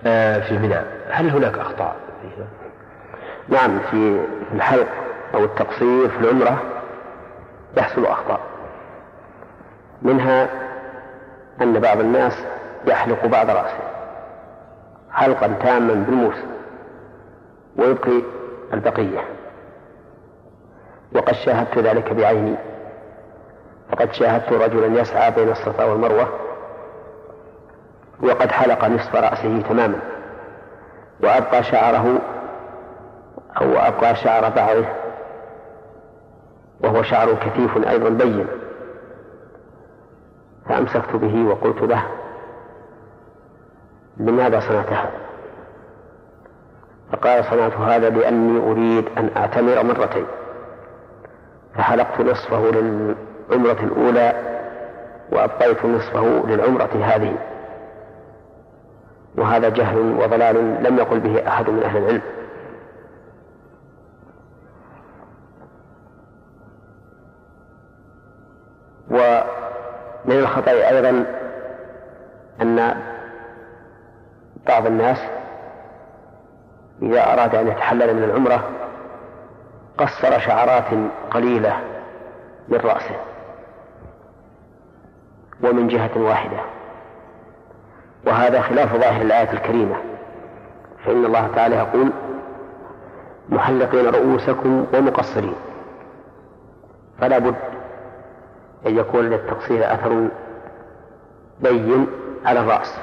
[0.06, 0.82] آه، في منى.
[1.10, 2.48] هل هناك أخطاء؟ فيها؟
[3.50, 4.22] نعم في
[4.54, 4.88] الحلق
[5.34, 6.62] أو التقصير في العمرة
[7.78, 8.40] يحصل أخطاء.
[10.02, 10.48] منها
[11.62, 12.34] أن بعض الناس
[12.88, 13.84] يحلق بعض رأسه
[15.12, 16.36] حلقا تاما بالموس
[17.78, 18.22] ويبقي
[18.74, 19.20] البقية.
[21.16, 22.56] وقد شاهدت ذلك بعيني.
[23.92, 26.28] فقد شاهدت رجلا يسعى بين الصفا والمروة
[28.24, 30.00] وقد حلق نصف رأسه تماما
[31.24, 32.22] وأبقى شعره
[33.62, 34.86] أو أبقى شعر بعضه
[36.80, 38.48] وهو شعر كثيف أيضا بين
[40.70, 42.04] فأمسكت به وقلت له
[44.18, 45.12] لماذا صنعت هذا؟
[47.12, 50.26] فقال صنعت هذا لأني أريد أن أعتمر مرتين
[51.76, 52.70] فحلقت نصفه
[53.52, 54.34] للعمرة الأولى
[55.32, 57.36] وأبقيت نصفه للعمرة هذه.
[59.38, 62.22] وهذا جهل وضلال لم يقل به أحد من أهل العلم.
[69.12, 71.26] ومن الخطأ أيضا
[72.62, 72.96] أن
[74.68, 75.18] بعض الناس
[77.02, 78.70] إذا أراد أن يتحلل من العمرة
[79.98, 80.86] قصر شعرات
[81.32, 81.80] قليلة
[82.68, 83.31] من رأسه.
[85.64, 86.58] ومن جهة واحدة.
[88.28, 89.96] وهذا خلاف ظاهر الآية الكريمة.
[91.06, 92.12] فإن الله تعالى يقول
[93.50, 95.56] محلقين رؤوسكم ومقصرين.
[97.20, 97.56] فلا بد
[98.88, 100.28] أن يكون للتقصير أثر
[101.60, 102.08] بين
[102.46, 103.00] على الرأس.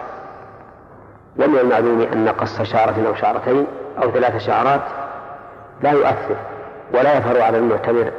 [1.38, 3.66] ومن المعلوم أن قص شعرة أو شعرتين
[4.02, 4.82] أو ثلاث شعرات
[5.82, 6.36] لا يؤثر
[6.94, 8.12] ولا يظهر على المعتبر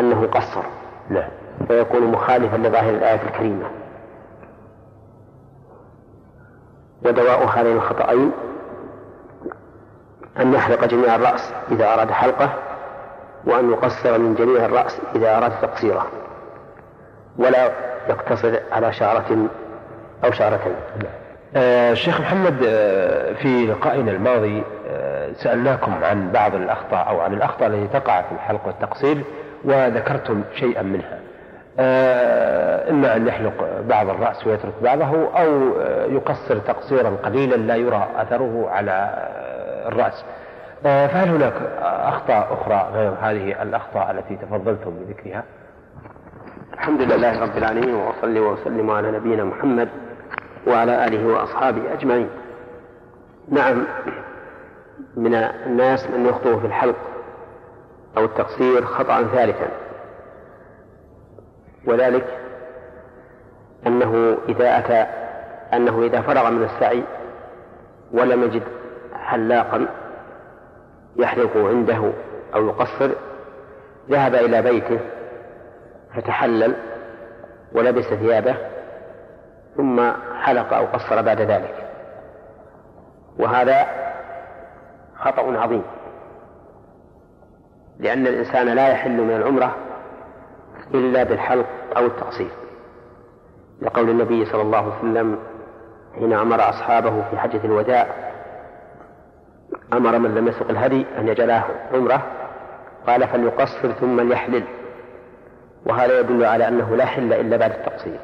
[0.00, 0.62] أنه قصر.
[1.10, 1.28] لا.
[1.68, 3.70] فيكون مخالفا لظاهر الآية الكريمة.
[7.04, 8.32] ودواء هذين الخطأين
[10.40, 12.52] أن يحلق جميع الرأس إذا أراد حلقه
[13.46, 16.06] وأن يقصر من جميع الرأس إذا أراد تقصيره.
[17.38, 17.70] ولا
[18.08, 19.48] يقتصر على شعرة
[20.24, 20.74] أو شعرتين
[21.56, 27.68] آه شيخ محمد آه في لقائنا الماضي آه سألناكم عن بعض الأخطاء أو عن الأخطاء
[27.68, 29.24] التي تقع في الحلق والتقصير
[29.64, 31.18] وذكرتم شيئا منها.
[32.90, 35.04] إما أن يحلق بعض الرأس ويترك بعضه
[35.38, 40.24] أو آه يقصر تقصيرا قليلا لا يرى أثره على آه الرأس.
[40.84, 41.52] فهل هناك
[41.82, 45.44] أخطاء أخرى غير هذه الأخطاء التي تفضلتم بذكرها؟
[46.74, 49.88] الحمد لله رب العالمين وأصلي وأسلم على نبينا محمد
[50.66, 52.28] وعلى آله وأصحابه أجمعين.
[53.48, 53.84] نعم
[55.16, 56.96] من الناس من يخطئ في الحلق
[58.16, 59.68] أو التقصير خطأ ثالثا.
[61.86, 62.24] وذلك
[63.86, 65.06] أنه إذا أتى
[65.72, 67.02] أنه إذا فرغ من السعي
[68.12, 68.62] ولم يجد
[69.14, 69.86] حلاقا
[71.16, 72.12] يحلق عنده
[72.54, 73.10] أو يقصر
[74.10, 74.98] ذهب إلى بيته
[76.14, 76.74] فتحلل
[77.72, 78.56] ولبس ثيابه
[79.76, 80.10] ثم
[80.42, 81.74] حلق أو قصر بعد ذلك.
[83.38, 83.86] وهذا
[85.16, 85.82] خطأ عظيم
[87.98, 89.76] لأن الإنسان لا يحل من العمرة
[90.94, 91.66] إلا بالحلق
[91.96, 92.50] أو التقصير.
[93.82, 95.38] لقول النبي صلى الله عليه وسلم
[96.14, 98.06] حين أمر أصحابه في حجة الوداع
[99.92, 102.22] أمر من لم يسق الهدي أن يجعله عمرة
[103.06, 104.64] قال فليقصر ثم ليحلل.
[105.86, 108.18] وهذا يدل على أنه لا حل إلا بعد التقصير.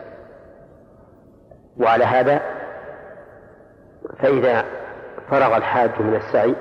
[1.81, 2.41] وعلى هذا
[4.19, 4.65] فإذا
[5.31, 6.55] فرغ الحاج من السعي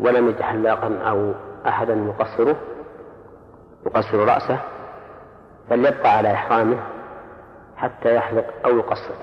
[0.00, 1.34] ولم يجد حلاقا أو
[1.66, 2.56] أحدا يقصره
[3.86, 4.60] يقصر رأسه
[5.70, 6.78] فليبقى على إحرامه
[7.76, 9.14] حتى يحلق أو يقصر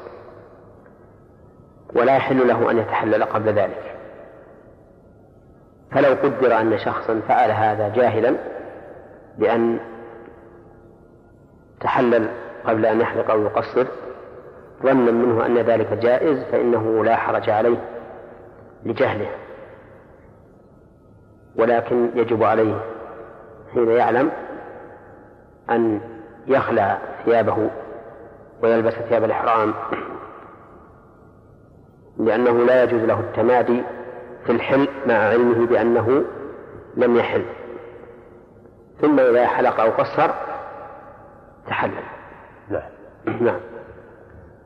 [1.96, 3.96] ولا يحل له أن يتحلل قبل ذلك.
[5.92, 8.36] فلو قدر أن شخصا فعل هذا جاهلا
[9.38, 9.80] بأن
[11.82, 12.30] تحلل
[12.66, 13.88] قبل أن يحلق أو يقصر
[14.84, 17.78] ظنا منه أن ذلك جائز فإنه لا حرج عليه
[18.86, 19.30] لجهله.
[21.56, 22.80] ولكن يجب عليه
[23.74, 24.32] حين يعلم
[25.70, 26.02] أن
[26.48, 27.70] يخلع ثيابه
[28.62, 29.74] ويلبس ثياب الإحرام.
[32.18, 33.84] لأنه لا يجوز له التمادي
[34.46, 36.24] في الحل مع علمه بأنه
[36.98, 37.46] لم يحل.
[39.02, 40.32] ثم إذا حلق أو قصر
[41.68, 42.04] تحلل.
[42.70, 42.90] نعم.
[43.42, 43.60] نعم.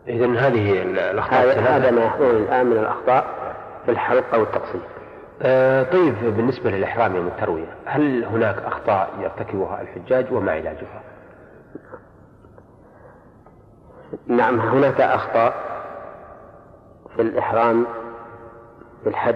[0.07, 3.25] إذا هذه الأخطاء هذا ما يحضر الآن من الأخطاء
[3.85, 4.81] في الحلق أو التقصير.
[5.41, 11.01] آه طيب بالنسبة للإحرام يوم التروية هل هناك أخطاء يرتكبها الحجاج وما علاجها؟
[14.27, 15.53] نعم هناك أخطاء
[17.15, 17.85] في الإحرام
[19.05, 19.35] بالحج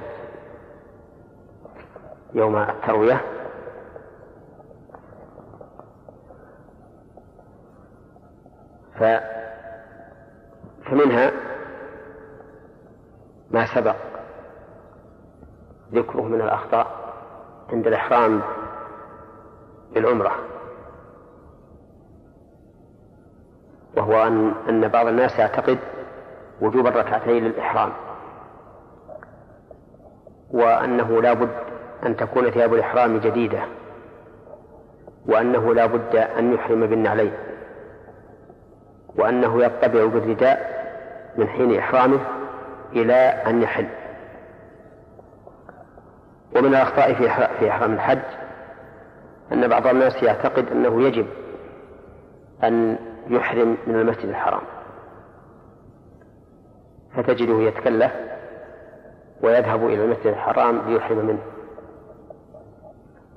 [2.34, 3.22] يوم التروية.
[8.99, 9.03] ف
[10.86, 11.32] فمنها
[13.51, 13.95] ما سبق
[15.93, 16.88] ذكره من الأخطاء
[17.69, 18.41] عند الإحرام
[19.93, 20.51] بالعمرة.
[23.98, 25.78] وهو أن أن بعض الناس يعتقد
[26.62, 27.92] وجوب الركعتين للإحرام.
[30.52, 31.50] وأنه لا بد
[32.06, 33.60] أن تكون ثياب الإحرام جديدة.
[35.26, 37.34] وأنه لا بد أن يحرم بالنعلين.
[39.16, 40.82] وأنه يطبع بالرداء
[41.38, 42.20] من حين إحرامه
[42.94, 43.14] إلى
[43.48, 43.88] أن يحل.
[46.56, 47.14] ومن الأخطاء
[47.60, 48.20] في إحرام الحج
[49.52, 51.26] أن بعض الناس يعتقد أنه يجب
[52.64, 54.61] أن يحرم من المسجد الحرام.
[57.15, 58.11] فتجده يتكلف
[59.43, 61.41] ويذهب إلى المسجد الحرام ليحرم منه.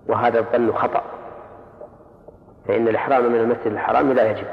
[0.09, 1.03] وهذا الظن خطأ.
[2.69, 4.47] فإن الإحرام من المسجد الحرام لا يجب.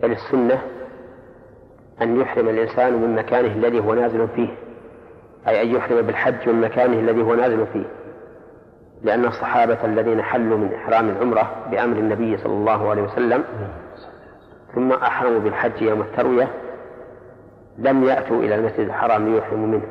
[0.00, 0.62] بل السنة
[2.02, 4.48] أن يحرم الإنسان من مكانه الذي هو نازل فيه.
[5.48, 7.86] أي أن يحرم بالحج من مكانه الذي هو نازل فيه.
[9.02, 13.44] لأن الصحابة الذين حلوا من إحرام العمرة بأمر النبي صلى الله عليه وسلم
[14.74, 16.48] ثم أحرموا بالحج يوم التروية
[17.78, 19.86] لم يأتوا إلى المسجد الحرام ليحرموا منه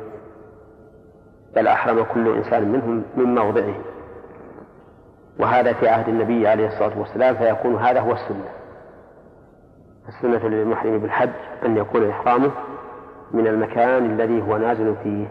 [1.56, 3.74] بل أحرم كل إنسان منهم من موضعه.
[5.38, 8.48] وهذا في عهد النبي عليه الصلاة والسلام فيكون هذا هو السنة.
[10.08, 11.30] السنة للمحرم بالحج
[11.64, 12.50] أن يكون إحرامه
[13.32, 15.26] من المكان الذي هو نازل فيه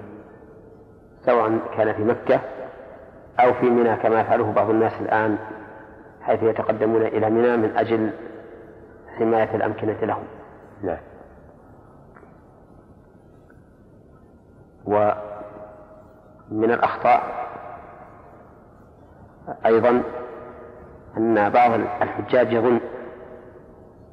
[1.25, 2.39] سواء كان في مكة
[3.39, 5.37] أو في منى كما يفعله بعض الناس الآن
[6.21, 8.11] حيث يتقدمون إلى منى من أجل
[9.17, 10.23] حماية الأمكنة لهم.
[10.83, 10.97] نعم.
[14.85, 17.45] ومن الأخطاء
[19.65, 20.03] أيضا
[21.17, 21.71] أن بعض
[22.01, 22.79] الحجاج يظن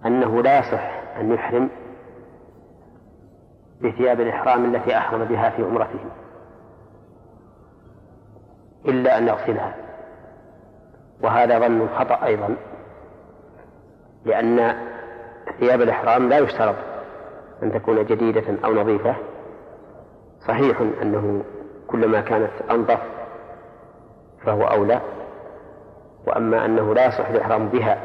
[0.07, 1.69] أنه لا يصح أن يحرم
[3.83, 6.01] بثياب الإحرام التي أحرم بها في عمرته
[8.89, 9.75] إلا أن يغسلها.
[11.23, 12.57] وهذا ظن خطأ أيضا
[14.25, 14.77] لأن
[15.61, 16.77] ثياب الإحرام لا يشترط
[17.63, 19.15] أن تكون جديدة أو نظيفة.
[20.49, 21.45] صحيح أنه
[21.87, 23.01] كلما كانت أنظف
[24.45, 25.01] فهو أولى
[26.27, 27.99] وأما أنه لا يصح الإحرام بها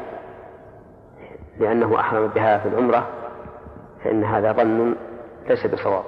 [1.58, 3.06] لأنه أحرم بها في العمرة
[4.04, 4.94] فإن هذا ظن
[5.48, 6.04] ليس بصواب.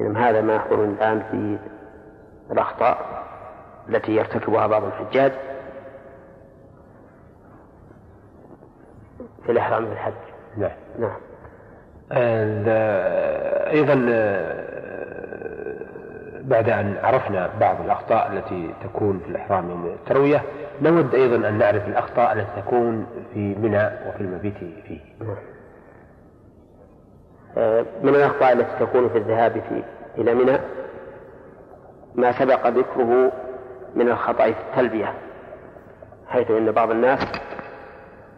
[0.00, 1.58] إنما هذا ما يحضر الآن في
[2.52, 3.24] الأخطاء
[3.88, 5.32] التي يرتكبها بعض الحجاج
[9.46, 10.12] في الإحرام بالحج.
[10.56, 10.70] نعم.
[10.98, 11.16] نعم.
[13.72, 13.94] أيضا
[16.40, 20.42] بعد أن عرفنا بعض الأخطاء التي تكون في الإحرام يوم التروية
[20.82, 25.00] نود أيضا أن نعرف الأخطاء التي تكون في منى وفي المبيت فيه.
[27.56, 29.82] آه، من الأخطاء التي تكون في الذهاب في
[30.18, 30.58] إلى منى؟
[32.14, 33.32] ما سبق ذكره
[33.94, 35.14] من الخطأ في التلبية
[36.28, 37.20] حيث أن بعض الناس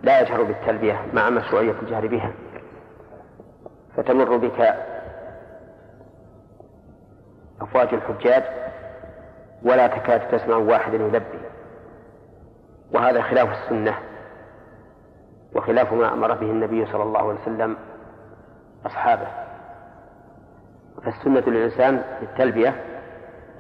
[0.02, 2.32] لا يجهر بالتلبية مع مشروعية الجهر بها
[3.96, 4.74] فتمر بك
[7.60, 8.42] أفواج الحجاج
[9.62, 11.38] ولا تكاد تسمع واحد يلبي
[12.94, 13.94] وهذا خلاف السنة
[15.54, 17.76] وخلاف ما أمر به النبي صلى الله عليه وسلم
[18.86, 19.26] أصحابه.
[21.04, 22.74] فالسنة للإنسان في التلبية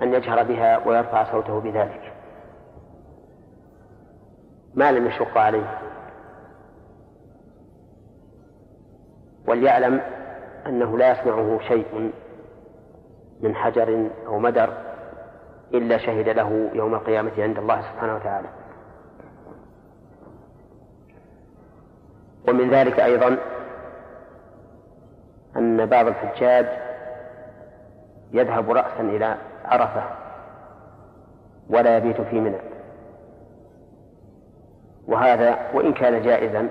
[0.02, 2.12] أن يجهر بها ويرفع صوته بذلك.
[4.74, 5.78] ما لم يشق عليه.
[9.48, 10.00] وليعلم
[10.66, 12.12] أنه لا يسمعه شيء
[13.40, 14.72] من حجر أو مدر
[15.74, 18.48] إلا شهد له يوم القيامة عند الله سبحانه وتعالى.
[22.48, 23.38] ومن ذلك أيضا
[25.56, 26.66] أن بعض الحجاج
[28.32, 30.02] يذهب رأسا إلى عرفة
[31.70, 32.58] ولا يبيت في منى.
[35.06, 36.68] وهذا وإن كان جائزا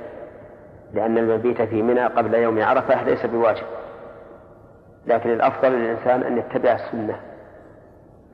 [0.93, 3.65] لأن المبيت في منى قبل يوم عرفة ليس بواجب.
[5.05, 7.19] لكن الأفضل للإنسان أن يتبع السنة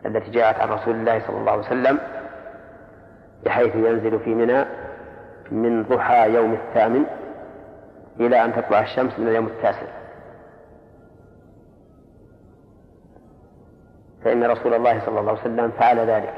[0.05, 1.99] التي جاءت عن رسول الله صلى الله عليه وسلم
[3.45, 4.65] بحيث ينزل في منى
[5.51, 7.05] من ضحى يوم الثامن
[8.19, 9.87] إلى أن تطلع الشمس من اليوم التاسع.
[14.27, 16.33] فإن رسول الله صلى الله عليه وسلم فعل ذلك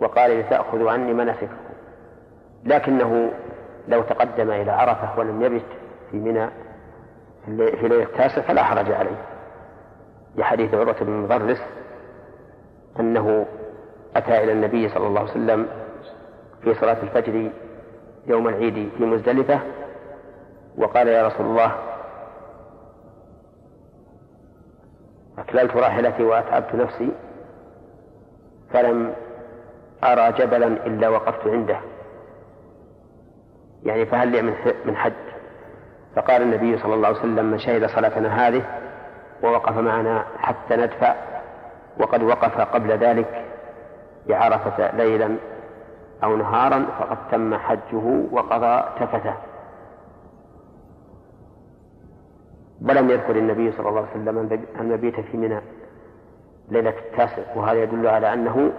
[0.00, 1.56] وقال لتأخذوا عني مناسككم.
[2.64, 3.30] لكنه
[3.88, 5.64] لو تقدم إلى عرفة ولم يبت
[6.10, 6.48] في منى
[7.46, 9.16] في ليلة التاسع فلا حرج عليه.
[10.36, 11.62] لحديث عروة بن مضرس
[13.00, 13.46] أنه
[14.16, 15.68] أتى إلى النبي صلى الله عليه وسلم
[16.62, 17.50] في صلاة الفجر
[18.26, 19.60] يوم العيد في مزدلفة
[20.78, 21.72] وقال يا رسول الله
[25.56, 27.08] أكللت راحلتي وأتعبت نفسي
[28.72, 29.12] فلم
[30.04, 31.76] أرى جبلا إلا وقفت عنده.
[33.84, 34.42] يعني فهل لي
[34.84, 35.12] من حج؟
[36.16, 38.62] فقال النبي صلى الله عليه وسلم من شهد صلاتنا هذه
[39.42, 41.14] ووقف معنا حتى ندفع
[41.98, 43.44] وقد وقف قبل ذلك
[44.28, 45.36] بعرفة ليلا
[46.24, 49.34] أو نهارا فقد تم حجه وقضى تفته
[52.82, 55.60] ولم يذكر النبي صلى الله عليه وسلم المبيت في منى.
[56.68, 58.72] ليلة التاسع وهذا يدل على أنه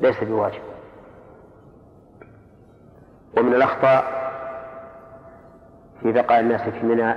[0.00, 0.62] ليس بواجب.
[3.38, 4.04] ومن الأخطاء
[6.02, 7.14] في بقاء الناس في منى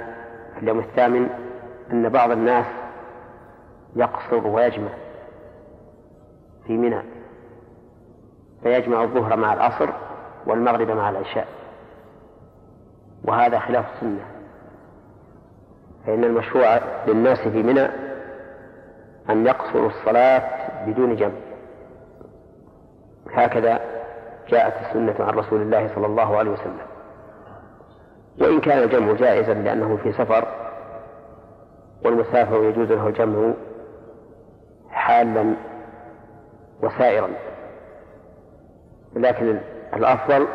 [0.54, 1.30] في اليوم الثامن
[1.92, 2.66] أن بعض الناس
[3.96, 4.90] يقصر ويجمع
[6.68, 7.02] في منى.
[8.64, 9.90] فيجمع الظهر مع العصر
[10.46, 11.48] والمغرب مع العشاء.
[13.24, 14.26] وهذا خلاف السنة.
[16.06, 17.88] فإن المشروع للناس في منى
[19.30, 20.42] أن يقصروا الصلاة
[20.86, 21.32] بدون جمع.
[23.34, 23.80] هكذا
[24.50, 26.78] جاءت السنة عن رسول الله صلى الله عليه وسلم.
[28.42, 30.48] وإن كان الجمع جائزا لأنه في سفر
[32.06, 33.54] والمسافر يجوز له الجمع
[34.90, 35.56] حالا
[36.84, 37.30] وسائرا.
[39.16, 39.60] لكن
[39.94, 40.48] الأفضل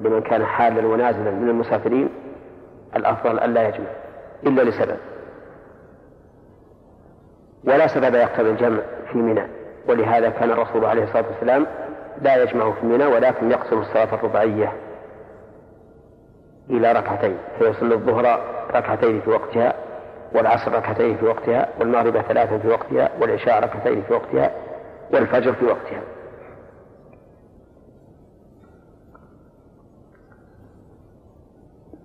[0.00, 2.08] لمن كان حالا ونازلا من المسافرين
[2.96, 3.90] الأفضل ألا يجمع.
[4.46, 4.96] إلا لسبب.
[7.64, 8.80] ولا سبب يقتضي الجمع
[9.12, 9.46] في منى
[9.88, 11.66] ولهذا كان الرسول عليه الصلاة والسلام
[12.22, 14.72] لا يجمع في منى ولكن يقصر الصلاة الرباعية
[16.70, 18.40] إلى ركعتين فيصلي الظهر
[18.74, 19.74] ركعتين في وقتها
[20.34, 24.50] والعصر ركعتين في وقتها والمغرب ثلاثا في وقتها والعشاء ركعتين في وقتها
[25.12, 26.02] والفجر في وقتها.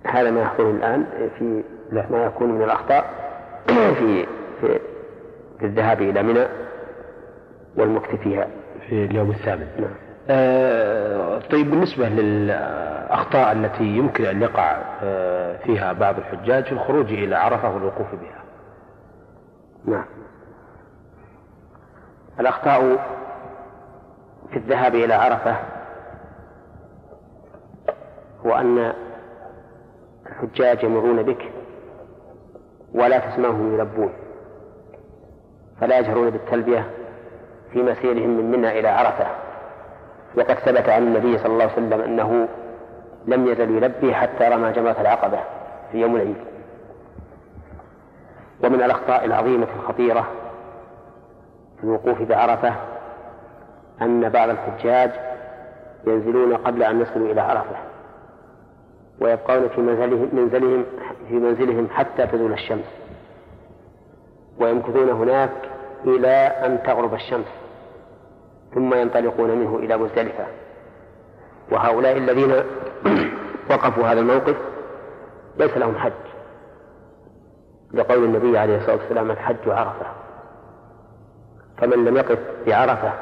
[0.05, 1.05] هذا ما يحصل الآن
[1.39, 3.05] في ما يكون من الأخطاء
[3.99, 4.25] في
[4.61, 4.79] في,
[5.59, 6.45] في الذهاب إلى منى
[7.77, 8.47] والمكث فيها.
[8.89, 9.67] في اليوم الثامن.
[9.79, 9.93] نعم.
[10.29, 17.35] آه طيب بالنسبة للأخطاء التي يمكن أن يقع آه فيها بعض الحجاج في الخروج إلى
[17.35, 18.43] عرفة والوقوف بها.
[19.85, 20.05] نعم.
[22.39, 22.81] الأخطاء
[24.51, 25.55] في الذهاب إلى عرفة
[28.45, 28.93] هو أن
[30.27, 31.51] الحجاج يمرون بك.
[32.93, 34.13] ولا تسمعهم يلبون
[35.81, 36.85] فلا يجهرون بالتلبية
[37.73, 39.25] في مسيرهم من منى إلى عرفة.
[40.37, 42.47] وقد ثبت عن النبي صلى الله عليه وسلم أنه
[43.25, 45.39] لم يزل يلبي حتى رمى جمرة العقبة
[45.91, 46.35] في يوم العيد.
[48.63, 50.27] ومن الأخطاء العظيمة الخطيرة
[51.77, 52.73] في الوقوف بعرفة
[54.01, 55.11] أن بعض الحجاج
[56.07, 57.75] ينزلون قبل أن يصلوا إلى عرفة.
[59.22, 60.86] ويبقون في منزلهم, منزلهم
[61.30, 62.86] في منزلهم حتى تزول الشمس.
[64.59, 65.51] ويمكثون هناك
[66.05, 67.47] إلى أن تغرب الشمس.
[68.76, 70.45] ثم ينطلقون منه إلى مزدلفة.
[71.72, 72.51] وهؤلاء الذين
[73.72, 74.56] وقفوا هذا الموقف
[75.57, 76.11] ليس لهم حج.
[77.93, 80.06] لقول النبي عليه الصلاة والسلام الحج عرفة.
[81.77, 83.14] فمن لم يقف بعرفة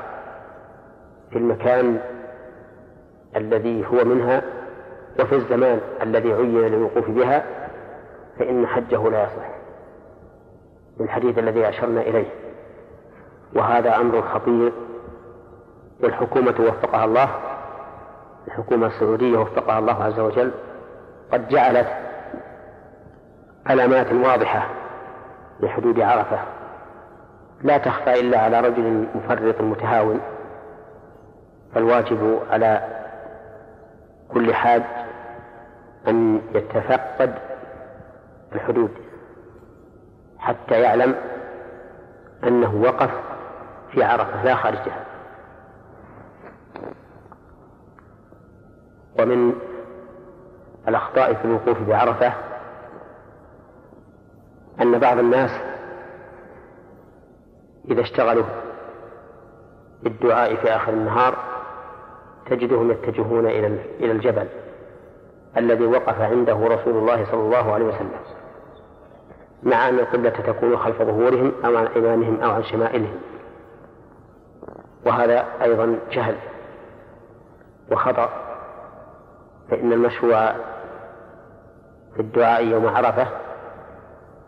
[1.31, 1.99] في المكان
[3.35, 4.56] الذي هو منها
[5.19, 7.43] وفي الزمان الذي عين للوقوف بها
[8.39, 9.49] فإن حجه لا يصح.
[10.97, 12.27] بالحديث الذي أشرنا إليه.
[13.55, 14.71] وهذا أمر خطير.
[16.03, 17.29] والحكومة وفقها الله.
[18.47, 20.51] الحكومة السعودية وفقها الله عز وجل.
[21.31, 21.87] قد جعلت
[23.65, 24.67] علامات واضحة
[25.59, 26.39] لحدود عرفة.
[27.61, 30.21] لا تخفى إلا على رجل مفرط متهاون.
[31.75, 32.81] فالواجب على
[34.29, 34.83] كل حاج
[36.07, 37.33] أن يتفقد
[38.55, 38.91] الحدود
[40.39, 41.15] حتى يعلم
[42.43, 43.11] أنه وقف
[43.91, 45.05] في عرفة لا خارجها
[49.19, 49.53] ومن
[50.87, 52.33] الأخطاء في الوقوف بعرفة
[54.81, 55.51] أن بعض الناس
[57.91, 58.45] إذا اشتغلوا
[60.03, 61.37] بالدعاء في آخر النهار
[62.45, 64.47] تجدهم يتجهون إلى الجبل.
[65.57, 68.11] الذي وقف عنده رسول الله صلى الله عليه وسلم.
[69.63, 73.19] مع أن القبلة تكون خلف ظهورهم أو عن أيمانهم أو عن شمائلهم.
[75.05, 76.35] وهذا أيضا جهل
[77.91, 78.29] وخطأ
[79.69, 80.51] فإن المشروع
[82.15, 83.27] في الدعاء يوم عرفة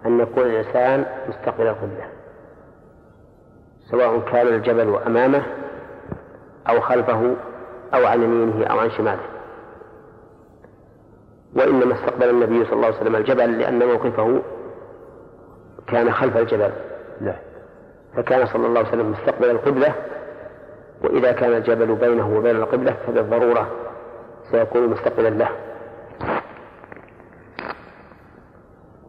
[0.06, 2.07] أن يكون الإنسان مستقبل القبلة
[3.91, 5.44] سواء كان الجبل أمامه
[6.69, 7.36] أو خلفه
[7.94, 9.39] أو عن يمينه أو عن شماله.
[11.55, 14.41] وإنما استقبل النبي صلى الله عليه وسلم الجبل لأن موقفه
[15.88, 16.71] كان خلف الجبل.
[17.21, 17.35] لا.
[18.15, 19.93] فكان صلى الله عليه وسلم مستقبل القبلة
[21.03, 23.67] وإذا كان الجبل بينه وبين القبلة فبالضرورة
[24.51, 25.49] سيكون مستقبلا له.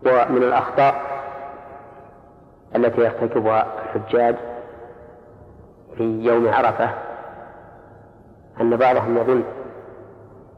[0.06, 1.10] ومن الأخطاء
[2.76, 4.36] التي يرتكبها الحجاج
[5.96, 6.90] في يوم عرفة
[8.60, 9.42] أن بعضهم يظن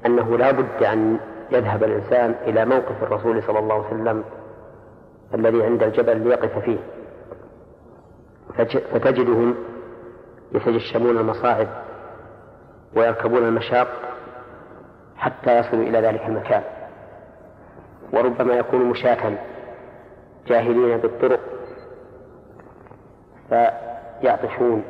[0.06, 1.18] أنه لا بد أن
[1.55, 4.24] يذهب الإنسان إلى موقف الرسول صلى الله عليه وسلم
[5.35, 6.79] الذي عند الجبل ليقف فيه.
[8.93, 9.55] فتجدهم
[10.53, 11.69] يتجشمون المصاعب
[12.97, 13.89] ويركبون المشاق
[15.16, 16.62] حتى يصلوا إلى ذلك المكان.
[18.12, 19.39] وربما يكون مشاة
[20.47, 21.41] جاهلين بالطرق
[23.49, 24.83] فيعطشون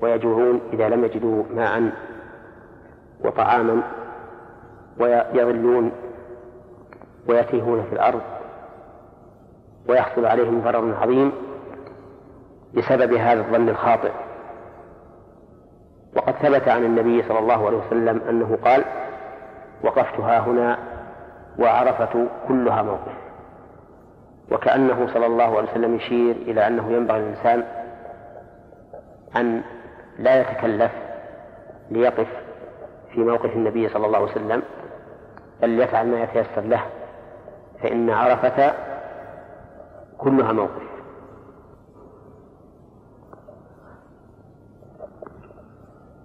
[0.00, 1.92] ويجوعون إذا لم يجدوا ماء
[3.24, 3.82] وطعاما.
[5.00, 5.92] ويظلون
[7.28, 8.20] ويتيهون في الأرض
[9.88, 11.32] ويحصل عليهم ضرر عظيم
[12.74, 14.12] بسبب هذا الظن الخاطئ.
[16.16, 18.84] وقد ثبت عن النبي صلى الله عليه وسلم أنه قال
[19.84, 20.78] وقفت ها هنا
[21.58, 23.12] وعرفة كلها موقف.
[24.52, 27.64] وكأنه صلى الله عليه وسلم يشير إلى أنه ينبغي للإنسان
[29.36, 29.62] أن
[30.18, 30.92] لا يتكلف
[31.90, 32.28] ليقف
[33.12, 34.62] في موقف النبي صلى الله عليه وسلم
[35.62, 36.82] بل يفعل ما يتيسر له
[37.82, 38.74] فإن عرفة
[40.18, 40.86] كلها موقف.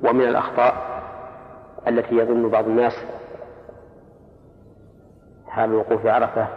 [0.04, 1.02] ومن الأخطاء
[1.88, 2.94] التي يظن بعض الناس
[5.48, 6.48] حال الوقوف عرفة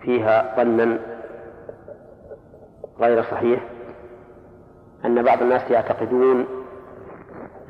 [0.00, 0.98] فيها ظنا
[3.00, 3.60] غير صحيح
[5.04, 6.46] أن بعض الناس يعتقدون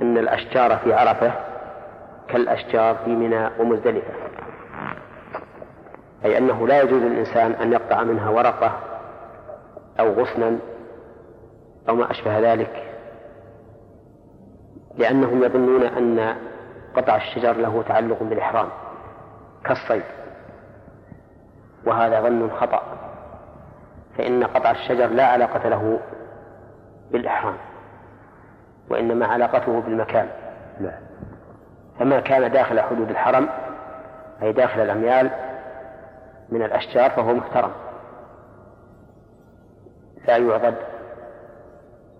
[0.02, 1.32] أن الأشجار في عرفة
[2.28, 4.14] كالأشجار في منى ومزدلفة.
[6.24, 8.78] أي أنه لا يجوز للإنسان أن يقطع منها ورقة
[10.00, 10.58] أو غصنا
[11.88, 12.84] أو ما أشبه ذلك
[14.98, 16.36] لأنهم يظنون أن
[16.96, 18.68] قطع الشجر له تعلق بالإحرام
[19.64, 20.02] كالصيد.
[21.86, 22.82] وهذا ظن خطأ
[24.18, 26.00] فإن قطع الشجر لا علاقة له
[27.10, 27.56] بالإحرام
[28.90, 30.28] وإنما علاقته بالمكان.
[30.80, 31.03] لا.
[31.98, 33.48] فما كان داخل حدود الحرم
[34.42, 35.30] أي داخل الأميال
[36.48, 37.70] من الأشجار فهو محترم.
[40.28, 40.74] لا يعضد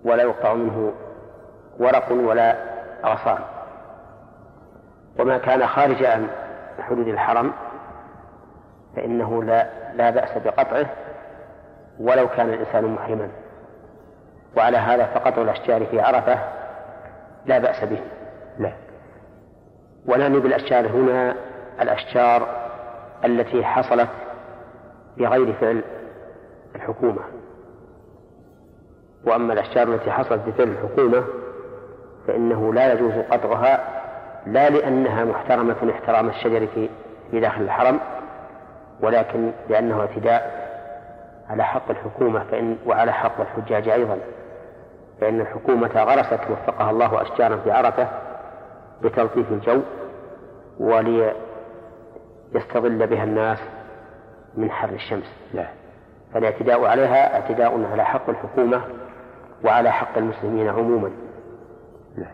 [0.04, 0.92] ولا يقطع منه
[1.78, 2.56] ورق ولا
[3.04, 3.38] أغصان.
[5.18, 6.28] وما كان خارج عن
[6.80, 7.52] حدود الحرم
[8.96, 10.86] فإنه لا لا بأس بقطعه
[12.00, 13.28] ولو كان الإنسان محرما.
[14.56, 16.38] وعلى هذا فقطع الأشجار في عرفة
[17.46, 18.00] لا بأس به.
[18.58, 18.72] لا.
[20.06, 21.36] ونعني بالأشجار هنا
[21.80, 22.46] الأشجار
[23.24, 24.08] التي حصلت
[25.16, 25.82] بغير فعل
[26.76, 27.20] الحكومة.
[29.26, 31.24] وأما الأشجار التي حصلت بفعل الحكومة
[32.26, 33.84] فإنه لا يجوز قطعها
[34.46, 36.88] لا لأنها محترمة احترام الشجر في
[37.30, 38.00] في داخل الحرم
[39.00, 40.64] ولكن لأنه اعتداء
[41.50, 44.18] على حق الحكومة فإن وعلى حق الحجاج أيضا.
[45.20, 48.08] فإن الحكومة غرست وفقها الله أشجارا في عرفة
[49.02, 49.80] لتلطيف الجو
[52.52, 53.58] وليستظل بها الناس
[54.56, 55.66] من حر الشمس لا.
[56.34, 58.80] فالاعتداء عليها اعتداء على حق الحكومة
[59.64, 61.10] وعلى حق المسلمين عموما
[62.16, 62.26] لا.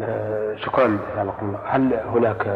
[0.00, 2.46] آه شكرا جزاكم الله هل هناك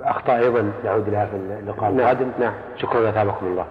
[0.00, 2.00] أخطاء أيضا نعود لها في اللقاء نعم.
[2.00, 3.66] القادم نعم شكرا جزاكم الله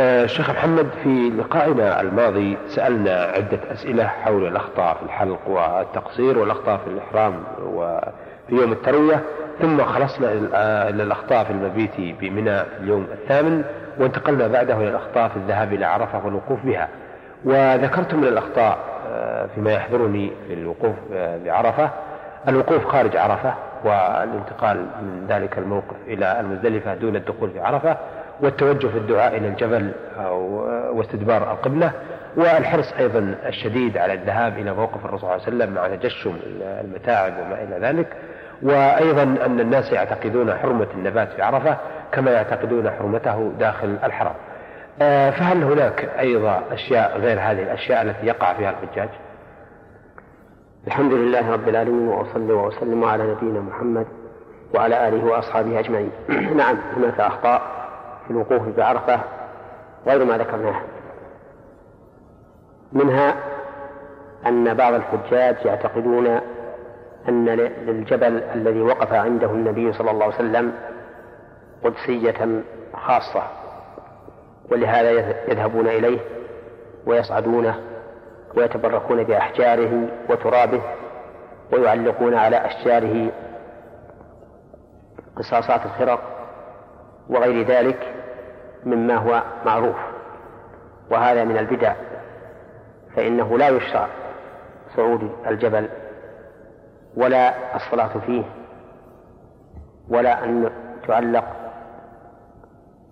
[0.00, 6.76] آه شيخ محمد في لقائنا الماضي سألنا عدة أسئلة حول الأخطاء في الحلق والتقصير والأخطاء
[6.76, 9.20] في الإحرام وفي يوم التروية
[9.60, 10.32] ثم خلصنا
[10.88, 13.64] إلى الأخطاء في المبيت بمنى في اليوم الثامن
[13.98, 16.88] وانتقلنا بعده إلى الأخطاء في الذهاب إلى عرفة والوقوف بها.
[17.44, 18.78] وذكرت من الأخطاء
[19.10, 21.90] آه، فيما يحضرني في الوقوف آه، بعرفة
[22.48, 23.54] الوقوف خارج عرفة
[23.84, 27.96] والانتقال من ذلك الموقف إلى المزدلفة دون الدخول في عرفة.
[28.40, 31.92] والتوجه في الدعاء إلى الجبل أو واستدبار القبلة
[32.36, 37.32] والحرص أيضا الشديد على الذهاب إلى موقف الرسول صلى الله عليه وسلم مع تجشم المتاعب
[37.40, 38.06] وما إلى ذلك.
[38.62, 41.76] وأيضا أن الناس يعتقدون حرمة النبات في عرفة
[42.12, 44.34] كما يعتقدون حرمته داخل الحرم.
[45.02, 49.08] آه، فهل هناك أيضا أشياء غير هذه الأشياء التي يقع فيها الحجاج؟
[50.86, 54.06] الحمد لله رب العالمين وأصلي وأسلم على نبينا محمد
[54.74, 56.10] وعلى آله وأصحابه أجمعين.
[56.56, 57.77] نعم هناك أخطاء.
[58.28, 59.20] في الوقوف بعرفة
[60.06, 60.80] غير ما ذكرناه
[62.92, 63.34] منها
[64.46, 66.40] أن بعض الحجاج يعتقدون
[67.28, 67.44] أن
[67.86, 70.72] للجبل الذي وقف عنده النبي صلى الله عليه وسلم
[71.84, 72.62] قدسية
[72.94, 73.42] خاصة
[74.70, 75.10] ولهذا
[75.50, 76.18] يذهبون إليه
[77.06, 77.80] ويصعدونه
[78.56, 80.82] ويتبركون بأحجاره وترابه
[81.72, 83.30] ويعلقون على أشجاره
[85.36, 86.20] قصاصات الخرق
[87.28, 88.17] وغير ذلك.
[88.90, 89.96] مما هو معروف
[91.10, 91.94] وهذا من البدع
[93.16, 94.08] فإنه لا يشرع
[94.96, 95.88] صعود الجبل
[97.16, 98.44] ولا الصلاة فيه
[100.08, 100.70] ولا أن
[101.08, 101.44] تعلق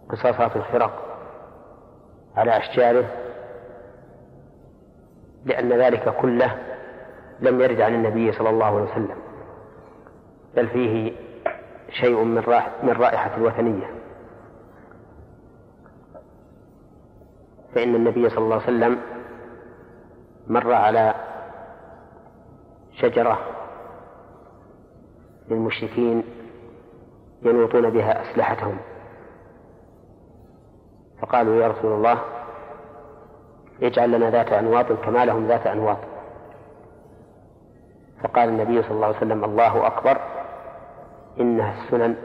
[0.08, 1.02] قصاصات الخرق
[2.36, 3.04] على أشجاره
[5.44, 6.56] لأن ذلك كله
[7.40, 9.16] لم يرد عن النبي صلى الله عليه وسلم
[10.56, 11.12] بل فيه
[11.90, 12.24] شيء
[12.82, 13.86] من رائحة الوثنية.
[17.76, 18.98] فإن النبي صلى الله عليه وسلم
[20.46, 21.14] مر على
[22.92, 23.38] شجرة
[25.48, 26.24] للمشركين
[27.42, 28.76] ينوطون بها أسلحتهم.
[31.22, 32.18] فقالوا يا رسول الله
[33.82, 35.98] اجعل لنا ذات أنواط كما لهم ذات أنواط.
[38.22, 40.20] فقال النبي صلى الله عليه وسلم الله أكبر
[41.40, 42.16] إنها السنن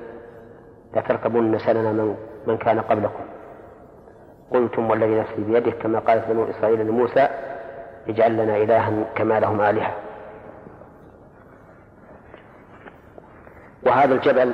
[0.95, 2.15] لتركبن سنن من,
[2.47, 3.30] من كان قبلكم.
[4.53, 7.27] قلتم والذي نفسي بيده كما قالت بنو إسرائيل لموسى
[8.09, 9.93] اجعل لنا إلها كما لهم آلهة.
[13.83, 14.53] وهذا الجبل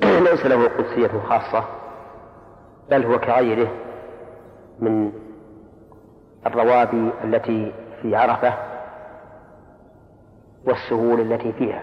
[0.30, 1.64] ليس له قدسية خاصة
[2.90, 3.68] بل هو كغيره
[4.78, 5.12] من
[6.46, 8.54] الروابي التي في عرفة
[10.64, 11.82] والسهول التي فيها.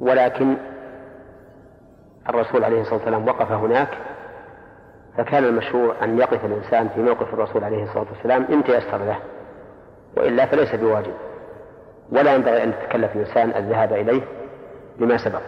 [0.00, 0.56] ولكن
[2.28, 3.98] الرسول عليه الصلاة والسلام وقف هناك
[5.16, 9.18] فكان المشروع أن يقف الإنسان في موقف الرسول عليه الصلاة والسلام إن تيسر له
[10.16, 11.12] وإلا فليس بواجب.
[12.12, 14.22] ولا ينبغي أن يتكلف الإنسان الذهاب إليه
[14.98, 15.42] لما سبق.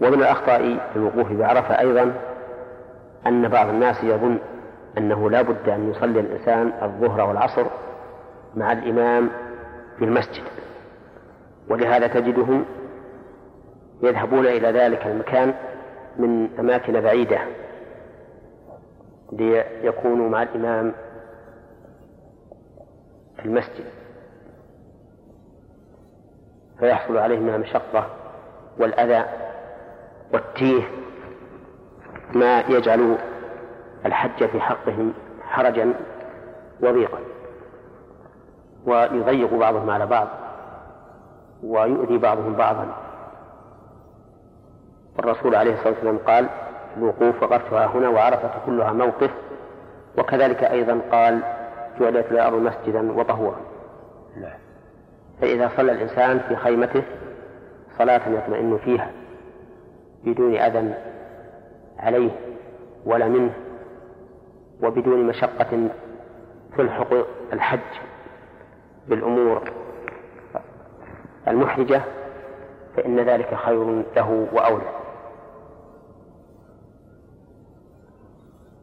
[0.00, 0.60] ومن الأخطاء
[0.92, 2.12] في الوقوف بعرفة أيضا
[3.26, 4.38] أن بعض الناس يظن
[4.98, 7.66] أنه لا بد أن يصلي الإنسان الظهر والعصر
[8.56, 9.30] مع الإمام
[9.98, 10.44] في المسجد.
[11.68, 12.64] ولهذا تجدهم
[14.02, 15.54] يذهبون إلى ذلك المكان
[16.18, 17.38] من أماكن بعيدة
[19.32, 20.92] ليكونوا مع الإمام
[23.36, 23.84] في المسجد.
[26.78, 28.06] فيحصل عليهم من المشقة
[28.78, 29.24] والأذى
[30.32, 30.82] والتيه
[32.34, 33.16] ما يجعل
[34.06, 35.12] الحج في حقهم
[35.42, 35.94] حرجا
[36.80, 37.18] وضيقا.
[38.86, 40.28] ويضيق بعضهم على بعض
[41.62, 43.05] ويؤذي بعضهم بعضا.
[45.26, 46.48] والرسول عليه الصلاة والسلام قال
[46.96, 49.30] الوقوف وقفتها هنا وعرفة كلها موقف.
[50.18, 51.40] وكذلك أيضا قال
[52.00, 53.60] جعلت الأرض مسجدا وطهورا.
[54.40, 54.58] نعم.
[55.40, 57.02] فإذا صلى الإنسان في خيمته
[57.98, 59.10] صلاة يطمئن فيها
[60.24, 60.94] بدون أذى
[61.98, 62.30] عليه
[63.04, 63.52] ولا منه
[64.82, 65.88] وبدون مشقة
[66.78, 67.14] تلحق
[67.52, 67.80] الحج
[69.08, 69.70] بالأمور
[71.48, 72.02] المحرجة
[72.96, 75.05] فإن ذلك خير له وأولى.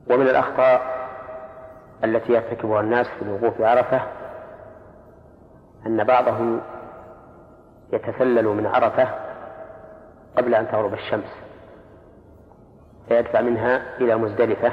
[0.10, 0.82] ومن الأخطاء
[2.04, 4.02] التي يرتكبها الناس في الوقوف بعرفة
[5.88, 6.62] أن بعضهم
[7.94, 9.08] يتسلل من عرفة
[10.38, 11.36] قبل أن تغرب الشمس
[13.08, 14.72] فيدفع منها إلى مزدلفة.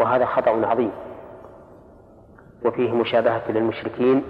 [0.00, 0.92] وهذا خطأ عظيم
[2.64, 4.24] وفيه مشابهة للمشركين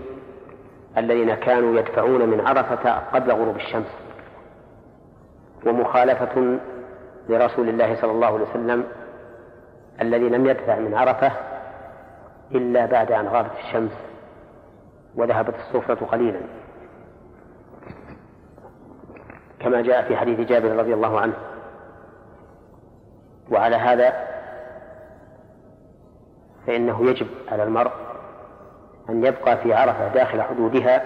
[0.96, 3.96] الذين كانوا يدفعون من عرفة قبل غروب الشمس
[5.66, 6.58] ومخالفة
[7.28, 8.84] لرسول الله صلى الله عليه وسلم
[10.00, 11.32] الذي لم يدفع من عرفة
[12.54, 13.92] إلا بعد أن غابت الشمس
[15.14, 16.40] وذهبت الصفرة قليلا.
[19.60, 21.34] كما جاء في حديث جابر رضي الله عنه.
[23.50, 24.12] وعلى هذا
[26.66, 27.92] فإنه يجب على المرء
[29.08, 31.02] أن يبقى في عرفة داخل حدودها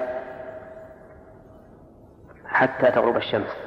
[2.47, 3.66] حتى تغرب الشمس.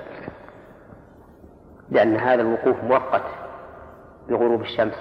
[1.91, 3.24] لأن هذا الوقوف مؤقت
[4.30, 4.95] بغروب الشمس.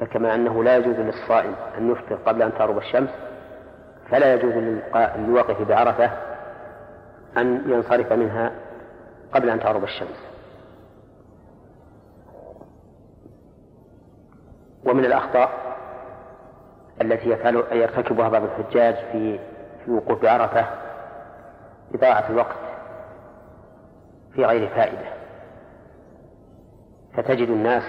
[0.00, 3.10] فكما أنه لا يجوز للصائم أن يفطر قبل أن تغرب الشمس
[4.10, 4.52] فلا يجوز
[5.16, 6.10] للواقف بعرفة
[7.36, 8.52] أن ينصرف منها
[9.32, 10.26] قبل أن تغرب الشمس.
[14.84, 15.50] ومن الأخطاء
[17.02, 19.38] التي يفعل يرتكبها بعض الحجاج في
[19.84, 20.66] في وقوف عرفة
[21.94, 22.56] إضاعة الوقت
[24.34, 25.15] في غير فائدة.
[27.16, 27.82] فتجد الناس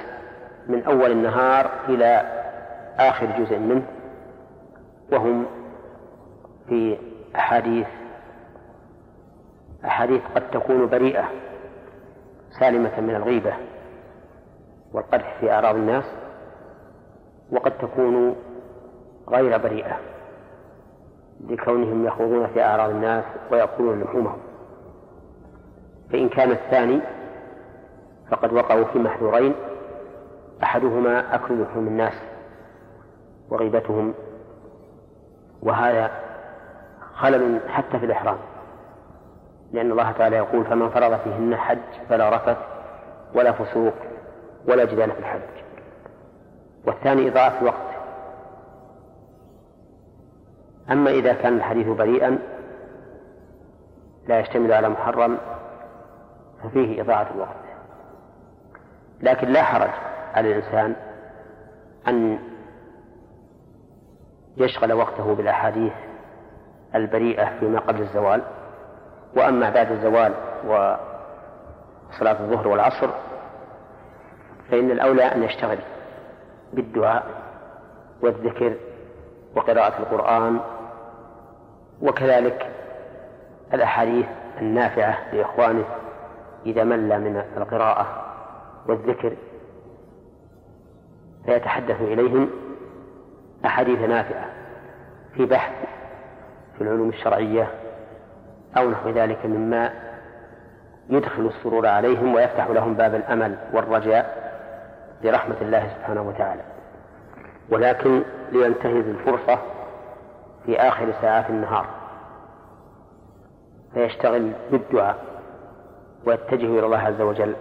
[0.68, 2.22] من أول النهار إلى
[3.00, 3.84] آخر جزء منه
[5.12, 5.46] وهم
[6.70, 6.98] في
[7.36, 7.88] أحاديث
[9.86, 11.24] أحاديث قد تكون بريئة
[12.60, 13.54] سالمة من الغيبة
[14.94, 16.06] والقدح في أعراض الناس
[17.52, 18.36] وقد تكون
[19.30, 19.98] غير بريئة
[21.50, 24.38] لكونهم يخوضون في أعراض الناس ويأكلون لحومهم.
[26.12, 27.02] فإن كان الثاني
[28.32, 29.56] فقد وقعوا في محذورين
[30.64, 32.14] أحدهما أكل لحوم الناس
[33.50, 34.14] وغيبتهم
[35.62, 36.12] وهذا
[37.16, 38.38] خلل حتى في الإحرام
[39.72, 41.78] لأن الله تعالى يقول فمن فرض فيهن حج
[42.10, 42.58] فلا رفث
[43.36, 43.94] ولا فسوق
[44.68, 45.42] ولا جدال في الحج.
[46.86, 47.88] والثاني إضاعة الوقت.
[50.92, 52.40] أما إذا كان الحديث بريئا
[54.28, 55.38] لا يشتمل على محرم
[56.64, 57.67] ففيه إضاعة الوقت.
[59.22, 59.90] لكن لا حرج
[60.34, 60.96] على الإنسان
[62.08, 62.40] أن
[64.58, 65.94] يشغل وقته بالأحاديث
[66.96, 68.42] البريئة فيما قبل الزوال.
[69.36, 70.34] وأما بعد الزوال
[70.66, 73.10] وصلاة الظهر والعصر
[74.72, 75.78] فإن الأولى أن يشتغل
[76.74, 77.24] بالدعاء
[78.22, 78.76] والذكر
[79.56, 80.60] وقراءة القرآن
[82.02, 82.72] وكذلك
[83.74, 84.26] الأحاديث
[84.62, 85.86] النافعة لإخوانه
[86.66, 88.27] إذا مل من القراءة.
[88.88, 89.34] والذكر
[91.46, 92.50] فيتحدث إليهم
[93.66, 94.46] أحاديث نافعة
[95.34, 95.74] في بحث
[96.78, 97.68] في العلوم الشرعية
[98.78, 99.94] أو نحو ذلك مما
[101.10, 104.48] يدخل السرور عليهم ويفتح لهم باب الأمل والرجاء
[105.24, 106.62] لرحمة الله سبحانه وتعالى.
[107.70, 109.60] ولكن لينتهز الفرصة
[110.66, 111.86] في آخر ساعات النهار.
[113.94, 115.18] فيشتغل بالدعاء
[116.26, 117.56] ويتجه إلى الله عز وجل.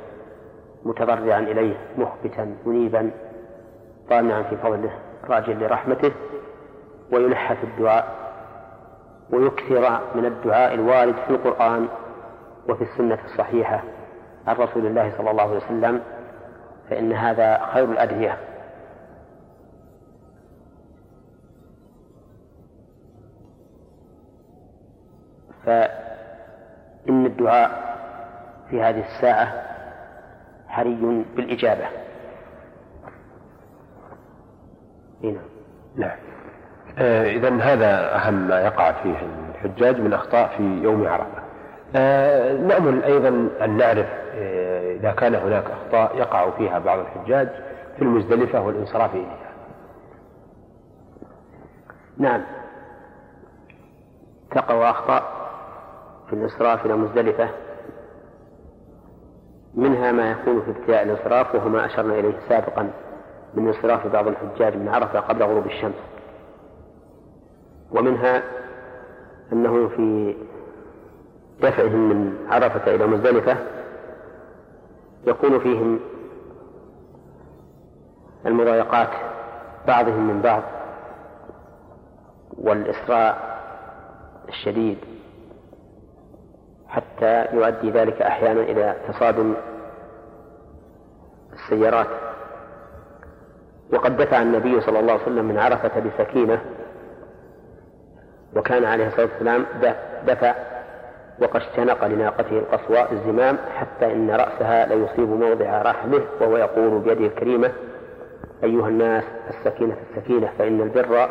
[0.86, 3.10] متضرعا إليه مخبتا منيبا
[4.10, 4.90] طامعا في فضله
[5.24, 6.12] راجا لرحمته
[7.12, 8.16] ويلح في الدعاء
[9.30, 11.88] ويكثر من الدعاء الوارد في القرآن
[12.68, 13.82] وفي السنة الصحيحة
[14.46, 16.02] عن رسول الله صلى الله عليه وسلم
[16.90, 18.38] فإن هذا خير الأدعية.
[25.64, 27.70] فإن الدعاء
[28.70, 29.75] في هذه الساعة
[30.76, 31.84] حري بالإجابة.
[35.24, 35.40] هنا
[35.96, 36.16] نعم.
[36.98, 39.16] آه إذا هذا أهم ما يقع فيه
[39.54, 41.42] الحجاج من أخطاء في يوم عرفة.
[41.96, 43.28] آه نأمل أيضا
[43.64, 47.48] أن نعرف آه إذا كان هناك أخطاء يقع فيها بعض الحجاج
[47.96, 49.52] في المزدلفة والانصراف إليها.
[52.18, 52.42] نعم.
[54.50, 55.22] تقع أخطاء
[56.26, 57.48] في الإسراف إلى مزدلفة.
[59.76, 62.90] منها ما يكون في ابتداء الانصراف وهو ما أشرنا إليه سابقا
[63.54, 65.94] من انصراف بعض الحجاج من عرفة قبل غروب الشمس.
[67.90, 68.42] ومنها
[69.52, 70.34] أنه في
[71.62, 73.56] دفعهم من عرفة إلى مزدلفة
[75.26, 76.00] يكون فيهم
[78.46, 79.08] المضايقات
[79.86, 80.62] بعضهم من بعض
[82.58, 83.56] والإسراء
[84.48, 84.98] الشديد
[86.96, 89.54] حتى يؤدي ذلك أحيانا إلى تصادم
[91.52, 92.06] السيارات.
[93.92, 96.60] وقد دفع النبي صلى الله عليه وسلم من عرفة بسكينة
[98.56, 99.66] وكان عليه الصلاة والسلام
[100.26, 100.54] دفع
[101.42, 107.72] وقد اشتنق لناقته القصواء الزمام حتى إن رأسها ليصيب موضع رحمه وهو يقول بيده الكريمة
[108.64, 111.28] أيها الناس السكينة السكينة فإن البر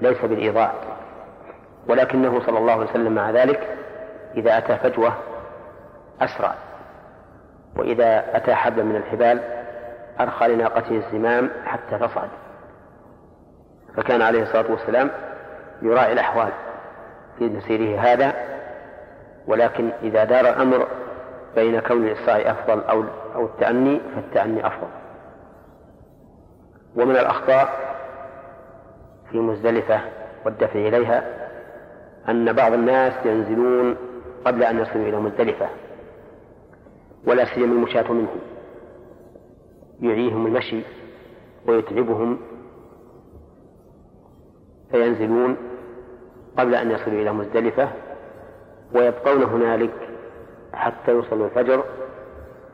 [0.00, 0.72] ليس بالإيضاع
[1.88, 3.76] ولكنه صلى الله عليه وسلم مع ذلك
[4.36, 5.12] إذا أتى فجوة
[6.20, 6.54] أسرع
[7.76, 9.40] وإذا أتى حبل من الحبال
[10.20, 12.28] أرخى لناقته الزمام حتى تصعد.
[13.96, 15.10] فكان عليه الصلاة والسلام
[15.82, 16.52] يراعي الأحوال
[17.38, 18.34] في مسيره هذا
[19.46, 20.86] ولكن إذا دار الأمر
[21.54, 23.04] بين كون الإسراء أفضل أو
[23.34, 24.88] أو التأني فالتأني أفضل.
[26.96, 27.68] ومن الأخطاء
[29.30, 30.00] في مزدلفة
[30.44, 31.22] والدفع إليها
[32.28, 33.96] أن بعض الناس ينزلون
[34.46, 35.68] قبل أن يصلوا إلى مزدلفة
[37.26, 38.38] ولا سيما المشاة منهم
[40.00, 40.82] يعيهم المشي
[41.66, 42.38] ويتعبهم
[44.90, 45.56] فينزلون
[46.58, 47.88] قبل أن يصلوا إلى مزدلفة
[48.94, 50.08] ويبقون هنالك
[50.72, 51.84] حتى يوصلوا الفجر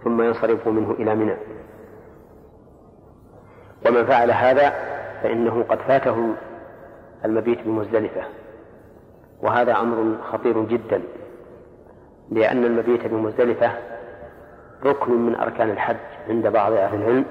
[0.04, 1.36] ثم ينصرفوا منه إلى منى.
[3.86, 4.70] ومن فعل هذا
[5.22, 6.34] فإنه قد فاته
[7.24, 8.22] المبيت بمزدلفة.
[9.42, 11.02] وهذا أمر خطير جدا.
[12.30, 13.70] لأن المبيت بمزدلفة
[14.84, 15.96] ركن من أركان الحج
[16.28, 17.24] عند بعض أهل العلم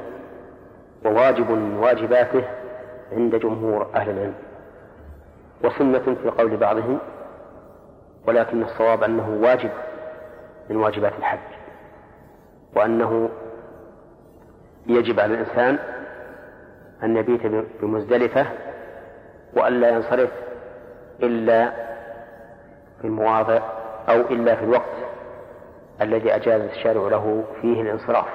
[1.05, 2.43] وواجب من واجباته
[3.11, 4.33] عند جمهور أهل العلم.
[5.63, 6.99] وسنة في قول بعضهم
[8.27, 9.69] ولكن الصواب أنه واجب
[10.69, 11.39] من واجبات الحج
[12.75, 13.29] وأنه
[14.87, 15.79] يجب على الإنسان
[17.03, 17.41] أن يبيت
[17.81, 18.45] بمزدلفة
[19.53, 20.29] وألا ينصرف
[21.23, 21.69] إلا
[23.01, 23.61] في المواضع
[24.09, 24.95] أو إلا في الوقت
[26.01, 28.27] الذي أجاز الشارع له فيه الانصراف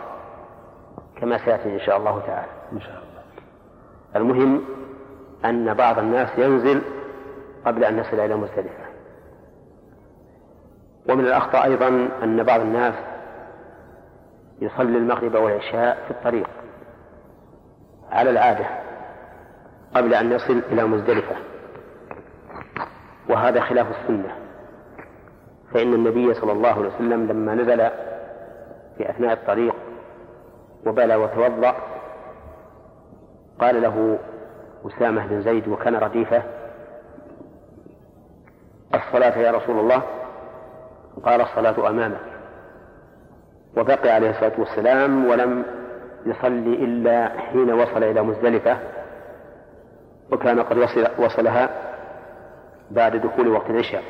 [1.20, 2.51] كما سيأتي إن شاء الله تعالى.
[2.72, 3.22] إن شاء الله.
[4.16, 4.64] المهم
[5.44, 6.82] أن بعض الناس ينزل
[7.66, 8.86] قبل أن نصل إلى مزدلفة.
[11.09, 11.88] ومن الأخطاء أيضا
[12.22, 12.94] أن بعض الناس
[14.60, 16.48] يصلي المغرب والعشاء في الطريق
[18.10, 18.66] على العادة
[19.94, 21.36] قبل أن يصل إلى مزدلفة
[23.28, 24.45] وهذا خلاف السنة.
[25.74, 27.90] فإن النبي صلى الله عليه وسلم لما نزل
[28.98, 29.74] في أثناء الطريق
[30.86, 31.76] وبلى وتوضأ
[33.60, 34.18] قال له
[34.86, 36.43] أسامة بن زيد وكان رديفة
[38.94, 40.02] الصلاة يا رسول الله؟
[41.24, 42.20] قال الصلاة أمامك.
[43.76, 45.64] وبقي عليه الصلاة والسلام ولم
[46.26, 48.78] يصلي إلا حين وصل إلى مزدلفة
[50.32, 51.70] وكان قد وصل وصلها
[52.90, 54.02] بعد دخول وقت العشاء.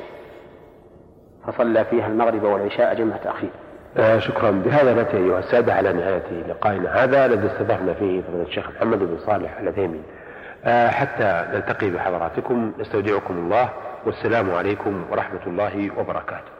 [1.47, 3.51] فصلى فيها المغرب والعشاء جمع تأخير
[3.97, 4.51] آه شكرا.
[4.51, 9.18] بهذا نأتي أيها السادة على نهاية لقائنا هذا الذي استضفنا فيه فضيلة الشيخ محمد بن
[9.18, 10.02] صالح العثيمين
[10.64, 13.68] آه حتى نلتقي بحضراتكم نستودعكم الله
[14.06, 16.55] والسلام عليكم ورحمة الله وبركاته.